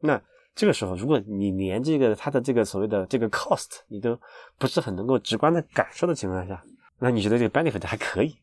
[0.00, 0.20] 那
[0.54, 4.18] 这个时候，如果你连这个它的这个所谓的这个 cost 你都
[4.58, 6.62] 不是很能够直观的感受的情况下，
[6.98, 8.34] 那你觉得这个 benefit 还可以，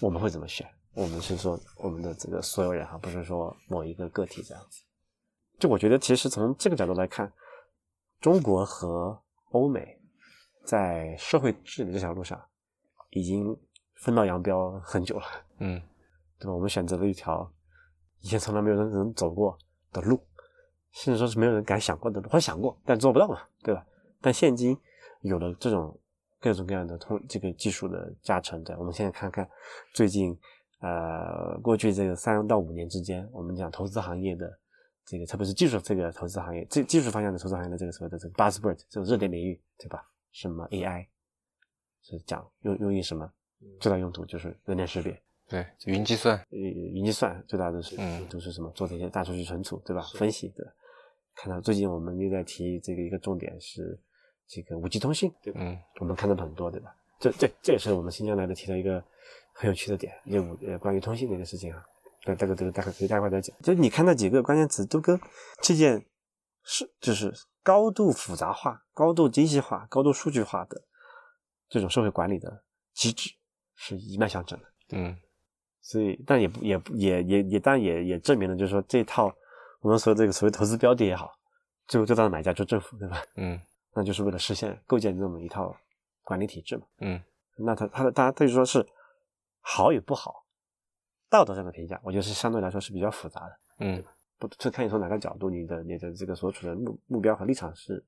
[0.00, 0.68] 我们会怎么选？
[0.94, 4.82] 我们是说我们的这个所有人哈，不是说某一个个体这样子。
[5.58, 7.30] 就我觉得，其实从这个角度来看，
[8.20, 9.18] 中国和
[9.52, 9.98] 欧美
[10.64, 12.38] 在社会治理这条路上
[13.10, 13.56] 已经
[13.94, 15.24] 分道扬镳很久了，
[15.58, 15.80] 嗯
[16.38, 16.52] 对吧？
[16.52, 17.50] 我们选择了一条
[18.20, 19.58] 以前从来没有人能走过
[19.92, 20.20] 的路，
[20.96, 23.86] 甚至说是没有人敢想过的，或者想过但做不到嘛，对吧？
[24.22, 24.74] 但现今
[25.20, 25.94] 有了这种
[26.40, 29.46] 各种各样的通这个技术的加成，对，我们现在看看
[29.92, 30.36] 最近
[30.80, 34.58] 呃过去这个三到五年之间，我们讲投资行业的
[35.04, 40.02] 这个特别是技术这个投资行业，这技术方向的投资行业的这个所谓的这个 buzzword 这种热点领域，对吧？
[40.32, 41.06] 什么 AI
[42.02, 43.30] 是讲用用于什么
[43.80, 48.70] 最大用途就是人脸识别，对，云计算呃，云计算最大的是嗯都是什么？
[48.70, 50.00] 做这些大数据存储，对吧？
[50.14, 50.72] 分析对吧。
[51.36, 53.96] 看到最近我们又在提这个一个重点是
[54.48, 55.60] 这个五 G 通信，对吧？
[55.62, 56.92] 嗯我们看到很多，对吧？
[57.20, 59.02] 这这这也是我们新疆来的提到一个
[59.52, 61.84] 很有趣的点，就五呃关于通信的一个事情啊。
[62.22, 63.56] 对，这个这个待会可以待会再讲。
[63.62, 65.18] 就是你看那几个关键词都跟
[65.62, 66.04] 这件
[66.64, 67.32] 事就是
[67.62, 70.82] 高度复杂化、高度精细化、高度数据化的
[71.68, 72.64] 这种社会管理的
[72.94, 73.30] 机制
[73.74, 74.64] 是一脉相承的。
[74.90, 75.16] 嗯
[75.82, 79.32] 所以，但也不也不也也也，当然也也证明了，就是说这套
[79.86, 81.32] 我们说这个所谓投资标的也好，
[81.86, 83.22] 最后最大的买家就是政府，对吧？
[83.36, 83.60] 嗯
[83.94, 85.74] 那就是为了实现构建这么一套
[86.24, 86.84] 管理体制嘛。
[86.98, 87.22] 嗯
[87.56, 88.84] 那它它的大家对于说是
[89.60, 90.44] 好与不好，
[91.30, 94.04] 道德上的评价，我觉得是相对来说是比较复杂的，嗯
[94.40, 98.04] 不这看你从哪个角度，你的你的这个所处的目目标和立场是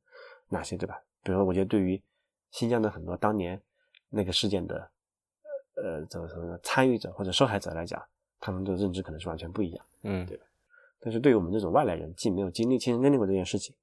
[0.49, 1.01] 哪些，对吧？
[1.23, 2.03] 比如说，我觉得对于
[2.51, 3.63] 新疆的很多当年
[4.09, 4.91] 那个事件的
[5.77, 8.05] 呃怎么说呢，参与者或者受害者来讲，
[8.41, 9.87] 他们的认知可能是完全不一样。
[10.03, 10.41] 嗯对
[11.01, 13.75] 但是对于我们这种外来人，既没有经历亲身经历过这件事情，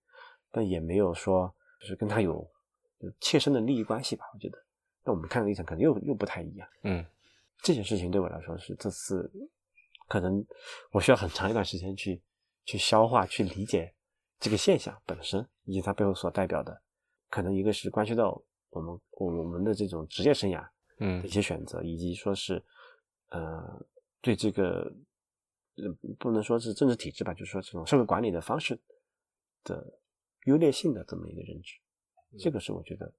[0.51, 2.47] 但也没有说就是跟他有
[2.99, 4.57] 有切身的利益关系吧，我觉得，
[5.03, 6.68] 那我们看的立场可能又又不太一样。
[6.84, 7.05] 嗯
[7.63, 9.32] 这件事情对我来说是这次
[10.07, 10.45] 可能
[10.91, 12.22] 我需要很长一段时间去
[12.63, 13.91] 去消化、去理解
[14.39, 16.80] 这个现象本身以及它背后所代表的，
[17.30, 18.39] 可能一个是关系到
[18.70, 22.63] 我们我我们的这种职业生涯的嗯一些选择，以及说是
[23.30, 23.84] 呃
[24.22, 24.93] 对这个呃
[26.17, 28.80] 不能说是政治体制吧，就是说这种社会管理的方式
[29.63, 29.86] 的
[30.45, 31.76] 优劣性的这么一个认知，
[32.39, 33.11] 这个是我觉得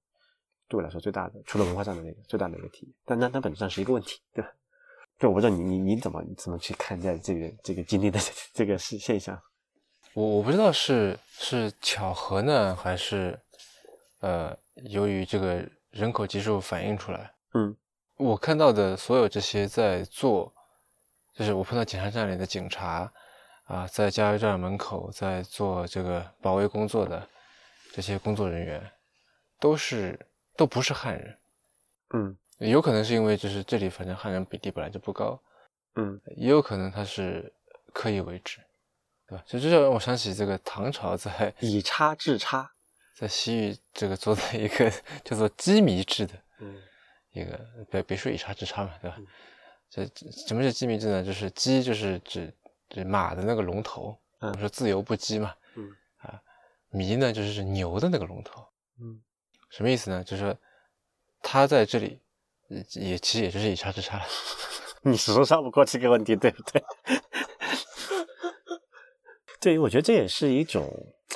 [0.67, 4.51] 对我来说最大的，除了文化上的那个最大的一个体验，但那它本质上是一个问题，对吧？
[5.19, 8.19] 就我不知道你你你怎么怎么去看待这个这个经历的
[8.53, 9.41] 这个事现象？
[10.13, 13.39] 我我不知道是是巧合呢，还是
[14.19, 14.55] 呃
[14.89, 17.33] 由于这个人口基数反映出来。
[17.53, 17.75] 嗯，
[18.17, 20.53] 我看到的所有这些在做，
[21.37, 23.11] 就是我碰到检查站里的警察
[23.65, 27.27] 啊，在加油站门口在做这个保卫工作的
[27.93, 28.91] 这些工作人员，
[29.59, 30.19] 都是
[30.55, 31.37] 都不是汉人。
[32.13, 35.39] 嗯有可能是因为就是这里反正汉人比例本来就不高，
[35.95, 37.53] 嗯也有可能他是
[37.93, 38.57] 刻意为之，
[39.27, 39.43] 对吧？
[39.45, 42.71] 就这就让我想起这个唐朝在 以差制差。
[43.15, 44.91] 在西域这个做的一个
[45.23, 46.75] 叫做羁縻制的嗯
[47.31, 47.59] 一个，
[47.91, 49.27] 别别说以差治差嘛，对吧嗯？
[49.89, 51.23] 这这什么是鸡鸣制呢？
[51.23, 52.53] 就是鸡就是指
[52.89, 56.41] 指马的那个龙头，我嗯们说自由不羁嘛，嗯啊，
[56.89, 58.65] 迷呢就是指牛的那个龙头，
[58.99, 59.21] 嗯
[59.69, 60.23] 什么意思呢？
[60.23, 60.57] 就是说
[61.41, 62.19] 他在这里
[62.69, 64.25] 呃也其实也就是以差之差了。
[65.03, 66.83] 你始终绕不过这个问题，对不对？
[69.61, 70.85] 对，我觉得这也是一种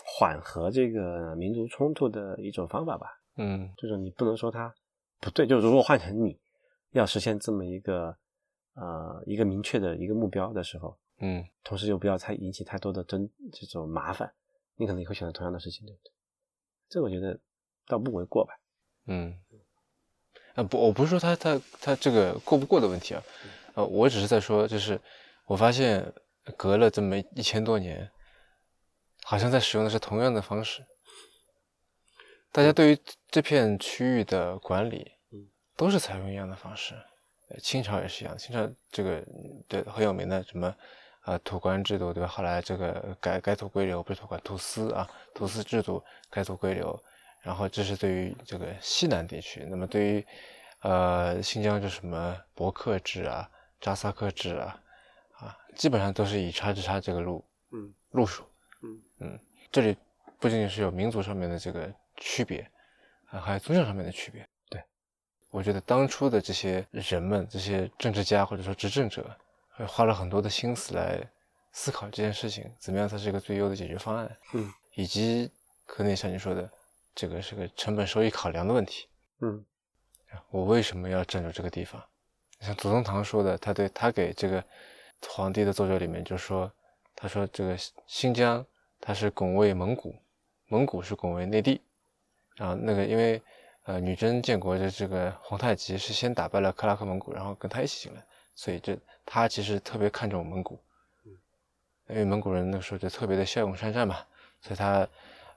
[0.05, 3.07] 缓和这个民族冲突的一种方法吧。
[3.37, 4.73] 嗯就是你不能说它
[5.19, 6.37] 不对，就如果换成你
[6.91, 8.15] 要实现这么一个
[8.73, 14.33] 呃一个明确的一个目标的时候，嗯同时又不要太引起太多的争这种麻烦，
[14.75, 16.11] 你可能也会选择同样的事情，对不对？
[16.89, 17.39] 这我觉得
[17.87, 18.53] 倒不为过吧。
[19.05, 19.37] 嗯，
[20.55, 23.23] 啊不，我不是说他他他这个过不过的问题啊，
[23.75, 24.99] 呃，我只是在说，就是
[25.45, 26.13] 我发现
[26.57, 28.09] 隔了这么一千多年，
[29.23, 30.85] 好像在使用的是同样的方式，
[32.51, 32.99] 大家对于
[33.29, 36.95] 这片区域的管理嗯，都是采用一样的方式。
[37.51, 39.23] 呃清朝也是一样，清朝这个
[39.67, 40.73] 对很有名的什么
[41.25, 42.27] 呃土官制度对吧？
[42.27, 46.97] 后来这个改改土归流，不是土官土司啊，土司制度改土归流，
[47.41, 50.25] 然后这是对于这个西南地区，那么对于
[50.81, 53.49] 呃新疆就什么博克制啊、
[53.79, 54.81] 扎萨克制啊
[55.39, 58.43] 啊，基本上都是以差之差这个路嗯路数。
[58.83, 59.39] 嗯嗯，
[59.71, 59.95] 这里
[60.39, 62.67] 不仅仅是有民族上面的这个区别，
[63.27, 64.47] 啊，还有宗教上面的区别。
[65.51, 69.29] 对，我觉得当初的这些人们，这些政治家或者说执政者，
[69.75, 71.21] 会花了很多的心思来
[71.71, 74.37] 思考这件事情，怎么样才是一个最优的解决方案。
[74.53, 75.51] 嗯，以及
[75.85, 76.69] 可能也像你说的，
[77.13, 79.07] 这个是个成本收益考量的问题。
[79.41, 79.65] 嗯
[80.49, 82.01] 我为什么要占有这个地方？
[82.61, 84.63] 像左宗棠说的，他对他给这个
[85.27, 86.71] 皇帝的奏折里面就说，
[87.15, 87.77] 他说这个
[88.07, 88.65] 新疆
[89.01, 90.15] 它是拱卫蒙古，
[90.67, 91.81] 蒙古是拱卫内地，
[92.55, 93.41] 然后那个因为
[93.91, 98.23] 呃女真建国的这个皇太极是先打败了克拉克蒙古，然后跟他一起进来，
[98.55, 100.79] 所以这他其实特别看重蒙古，
[102.07, 104.19] 因为蒙古人那个时候就特别的骁勇善战嘛，
[104.61, 105.05] 所以他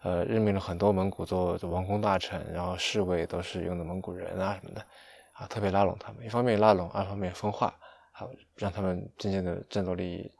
[0.02, 4.84] 呃任命了很多蒙古做做王公大臣，然后侍卫都是用的蒙古人啊什么的，
[5.34, 7.72] 啊特别拉拢他们，一方面拉拢，二方面分化，
[8.10, 10.32] 好让他们渐渐的战斗力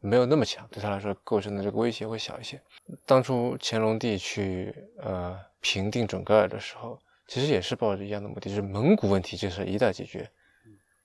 [0.00, 2.58] 没有那么强，对他来说构成的这个威胁会小一些。
[3.04, 6.98] 当初乾隆帝去呃平定准噶尔的时候，
[7.30, 10.28] 其实也是抱着一样的目的，就是蒙古问题这事一旦解决，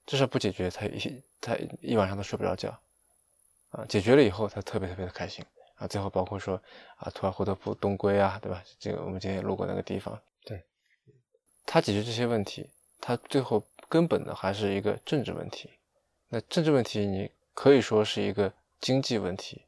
[0.07, 2.75] 这事不解决，他一他一晚上都睡不着觉。
[3.69, 5.45] 啊，解决了以后，他特别特别的开心
[5.75, 5.85] 啊。
[5.85, 6.59] 最后包括说
[6.97, 8.63] 啊，图尔扈特部东归啊，对吧？
[8.79, 10.19] 这个我们今天也路过那个地方。
[10.43, 10.65] 对，
[11.63, 12.67] 他解决这些问题，
[12.99, 15.69] 他最后根本的还是一个政治问题。
[16.29, 18.51] 那政治问题，你可以说是一个
[18.81, 19.61] 经济问题，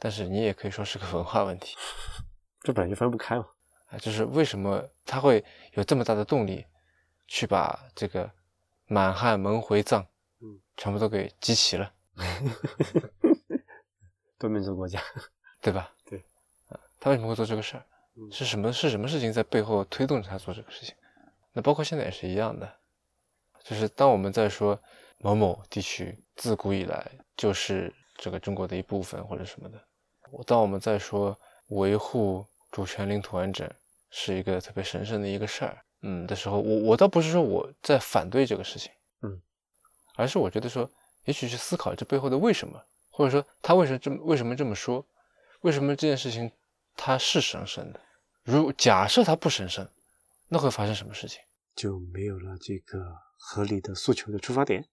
[0.00, 1.76] 但是你也可以说是个文化问题
[2.62, 3.46] 这本来就分不开嘛。
[3.90, 3.98] 啊。
[3.98, 6.64] 就是为什么他会有这么大的动力，
[7.26, 8.30] 去把这个
[8.86, 10.02] 满汉蒙回藏，
[10.40, 11.92] 嗯，全部都给集齐了。
[14.38, 15.00] 多民族国家，
[15.60, 15.92] 对吧？
[16.04, 16.18] 对，
[16.68, 17.84] 啊，他为什么会做这个事儿？
[18.16, 20.94] 嗯是什么是什么事情在背后推动着他做这个事情？
[21.52, 22.70] 那包括现在也是一样的，
[23.62, 24.78] 就是当我们在说
[25.18, 29.82] 某某地区自古以来就是这个中国的一部分或者什么的，
[30.30, 31.38] 我当我们在说
[31.68, 33.68] 维护主权领土完整
[34.10, 38.90] 是一个特别神圣的一个事儿，嗯的时候，我我倒不是说我在反对这个事情，
[39.22, 39.40] 嗯，
[40.16, 40.90] 而是我觉得说，
[41.24, 42.82] 也许去思考这背后的为什么。
[43.12, 45.04] 或者说他为什么这么为什么这么说？
[45.60, 46.50] 为什么这件事情
[46.96, 48.00] 它是神圣的？
[48.44, 49.86] 如假设它不神圣，
[50.48, 51.38] 那会发生什么事情？
[51.74, 52.98] 就没有了这个
[53.36, 54.88] 合理的诉求的出发点。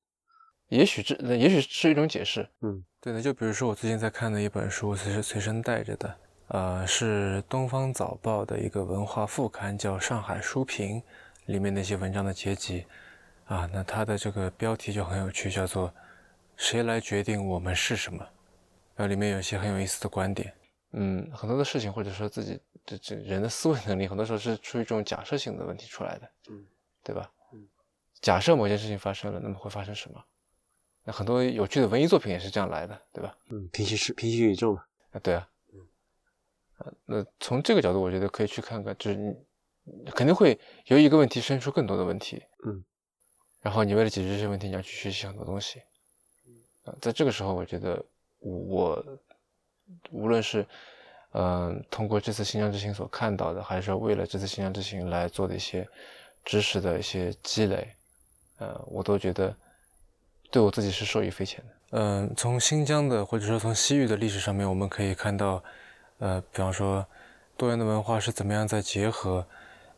[0.68, 2.50] 也许这也许是一种解释。
[2.60, 3.22] 嗯，对的。
[3.22, 11.02] 就比如说我最近在看的一本书，随身随身带着的，呃，是《东方早报》的一个文化副刊，叫《上海书评》，
[11.46, 12.86] 里面那些文章的结集
[13.46, 15.94] 啊，那它的这个标题就很有趣，叫做。
[16.56, 18.28] 谁来决定我们是什么？
[18.96, 20.52] 那，里面有一些很有意思的观点。
[20.94, 26.28] 嗯，很多的事情，或者说自己这这人的思维能力，很多时候是出于这种假设性的问题出来的。
[26.50, 26.66] 嗯，
[27.04, 27.30] 对吧？
[27.54, 27.68] 嗯，
[28.22, 30.20] 假设某件事情发生了，那么会发生什么？
[31.04, 33.38] 那很多有趣的文艺作品也是这样来的，对吧？
[33.52, 34.84] 嗯，平行世平行宇宙嘛。
[35.12, 35.48] 啊，对啊。
[36.78, 42.44] 啊，那从这个角度，我觉得可以去看看，就是你肯定会由一个问题生出更多的问题。
[42.66, 42.84] 嗯。
[43.62, 45.82] 然后你为了解决这些问题，你要去学习很多东西。
[46.86, 48.02] 啊，在这个时候，我觉得
[48.40, 49.04] 我
[50.12, 50.66] 无论是
[51.32, 55.86] 嗯通过这次新疆之行所看到的，还是说为了这次新疆之行来做的一些
[56.46, 57.94] 知识的一些积累，
[58.60, 59.54] 呃，我都觉得
[60.50, 61.74] 对我自己是受益匪浅的。
[61.92, 65.62] 嗯，从新疆的或者说从西域的历史上面，我们可以看到，
[66.20, 67.06] 呃，比方说
[67.56, 69.46] 多元的文化是怎么样在结合，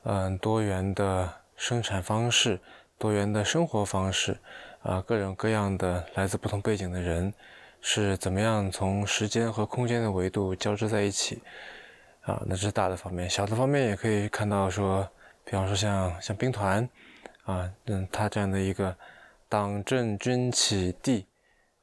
[0.04, 2.60] 嗯，多元的生产方式。
[3.02, 4.38] 多元的生活方式，
[4.84, 7.34] 啊，各种各样的来自不同背景的人，
[7.80, 11.42] 是怎么样从时间和空间的维度交织在一起？
[12.24, 15.10] 啊，那是大的方面，小的方面也可以看到说，
[15.46, 16.84] 比方说像像兵团，
[17.46, 18.94] 啊，嗯，它这样的一个
[19.48, 21.26] 党政军起地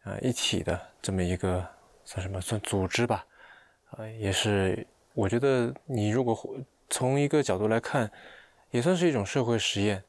[0.05, 1.67] 啊一体的这么一个
[2.05, 3.25] 算什么算组织吧？
[3.97, 6.39] 啊，也是我觉得你如果
[6.89, 8.11] 从一个角度来看，
[8.71, 10.03] 也算是一种社会实验。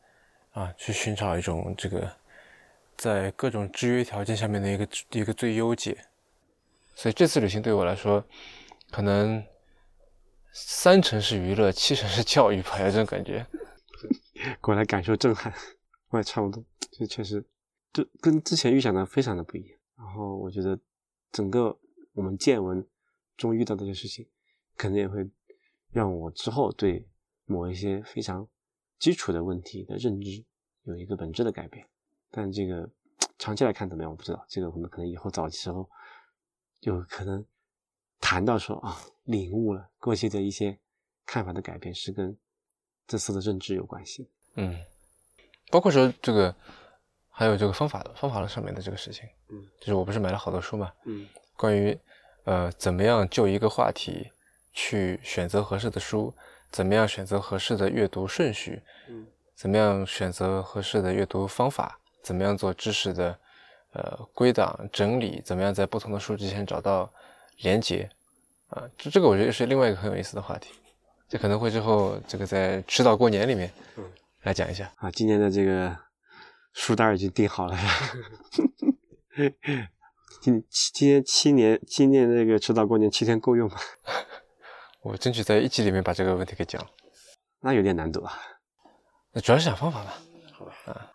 [0.54, 2.12] 啊，去寻找一种这个
[2.96, 5.96] 在各种制约条件下面的一个一个最优解，
[6.96, 8.26] 所以这次旅行对我来说，
[8.90, 9.46] 可能
[10.52, 13.46] 三成是娱乐，七成是教育吧，有这种感觉。
[14.60, 15.54] 过来感受震撼，
[16.10, 17.46] 我也差不多，这确实，
[17.94, 19.78] 就跟之前预想的非常的不一样。
[19.96, 20.80] 然后我觉得
[21.32, 21.78] 整个
[22.14, 22.84] 我们见闻
[23.38, 24.28] 中遇到这些事情，
[24.76, 25.26] 可能也会
[25.92, 27.08] 让我之后对
[27.46, 28.48] 某一些非常。
[29.00, 30.44] 基础的问题的认知
[30.82, 31.88] 有一个本质的改变，
[32.32, 32.90] 但这个
[33.38, 34.44] 长期来看怎么样，我不知道。
[34.50, 35.88] 这个我们可能以后早期时候
[36.80, 37.46] 有可能
[38.20, 40.76] 谈到说啊，领悟了过去的一些
[41.28, 42.36] 看法的改变是跟
[43.06, 44.28] 这次的认知有关系。
[44.56, 44.84] 嗯，
[45.70, 46.56] 包括说这个
[47.30, 49.30] 还有这个方法的方法论上面的这个事情。
[49.50, 50.92] 嗯，就是我不是买了好多书嘛。
[51.06, 51.96] 嗯，关于
[52.48, 54.32] 呃怎么样就一个话题
[54.72, 56.34] 去选择合适的书。
[56.70, 58.82] 怎么样选择合适的阅读顺序？
[59.08, 59.26] 嗯，
[59.56, 61.98] 怎么样选择合适的阅读方法？
[62.22, 63.39] 怎么样做知识的
[63.93, 65.41] 呃归档整理？
[65.45, 67.10] 怎么样在不同的书之间找到
[67.60, 68.10] 连接？
[68.68, 70.74] 啊，这这个我觉得是另外一个很有意思的话题，
[71.30, 74.04] 这可能会之后这个在迟早过年里面，嗯，
[74.43, 74.91] 来讲一下。
[74.98, 75.98] 啊，今年的这个
[76.74, 77.78] 书单已经定好了。
[80.42, 83.78] 今今年七年，今年那个迟早过年七天够用吗？
[85.04, 86.86] 我争取在一集里面把这个问题给讲，
[87.62, 88.34] 那有点难度啊。
[89.34, 90.18] 那主要是想方法吧。
[90.54, 90.74] 好吧。
[90.86, 91.12] 啊，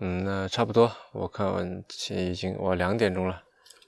[0.00, 0.90] 嗯，那差不多。
[1.12, 1.46] 我看
[1.88, 3.42] 现在已经我两点钟了，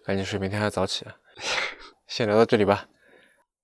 [0.04, 1.16] 赶紧睡，明天还要早起啊。
[2.06, 2.86] 先聊到这里吧。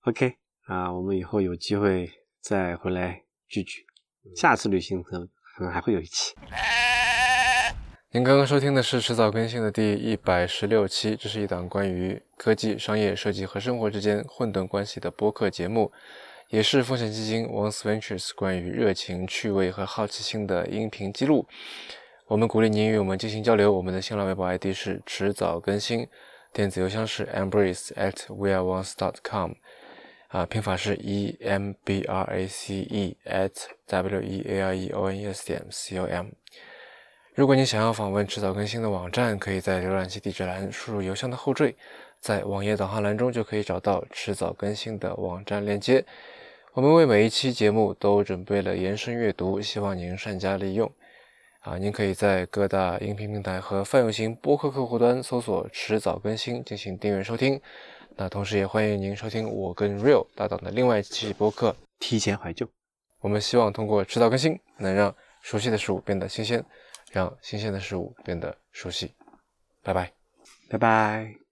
[0.05, 2.11] OK，啊，我们以后有机会
[2.41, 3.85] 再回来聚聚。
[4.35, 6.35] 下次旅行可能可能还会有一期。
[8.11, 15.93] 您刚刚收听的是迟早更新的第一百十六期，这是一档关于科技、商业、设计和生活之间混沌关系的播客节目，
[16.49, 21.47] 也是风险基金 Once Ventures 关于热情、趣味和好奇心的音频记录。
[22.29, 23.71] 我们鼓励您与我们进行交流。
[23.71, 26.09] 我们的新浪微博 ID 是迟早更新，
[26.51, 29.53] 电子邮箱是 embrace at weareones dot com，
[30.29, 33.53] 啊，拼法是 e m b r a c e at
[33.87, 36.29] w e a r e o n e s 点 c o m。
[37.39, 41.73] 如果你想要访问迟早更新的网站，可以在浏览器地址栏输入邮箱的后缀，
[42.19, 46.05] 在网页导航栏中就可以找到迟早更新的网站链接。
[46.73, 50.91] 我们为每一期节目都准备了延伸阅读，希望您善加利用。
[51.61, 57.61] 啊，您可以在各大音频平台和泛用型播客客户端搜索“迟早更新”进行订阅收听。
[58.17, 61.71] 那同时也欢迎您收听我跟 Real 搭档的另外一期播客
[62.01, 62.67] 《提前怀旧》。
[63.21, 66.65] 我们希望通过迟早更新，能让熟悉的事物变得新鲜。
[67.13, 69.15] 让新鲜的事物变得熟悉。
[69.83, 70.13] 拜拜，
[70.69, 71.48] 拜拜。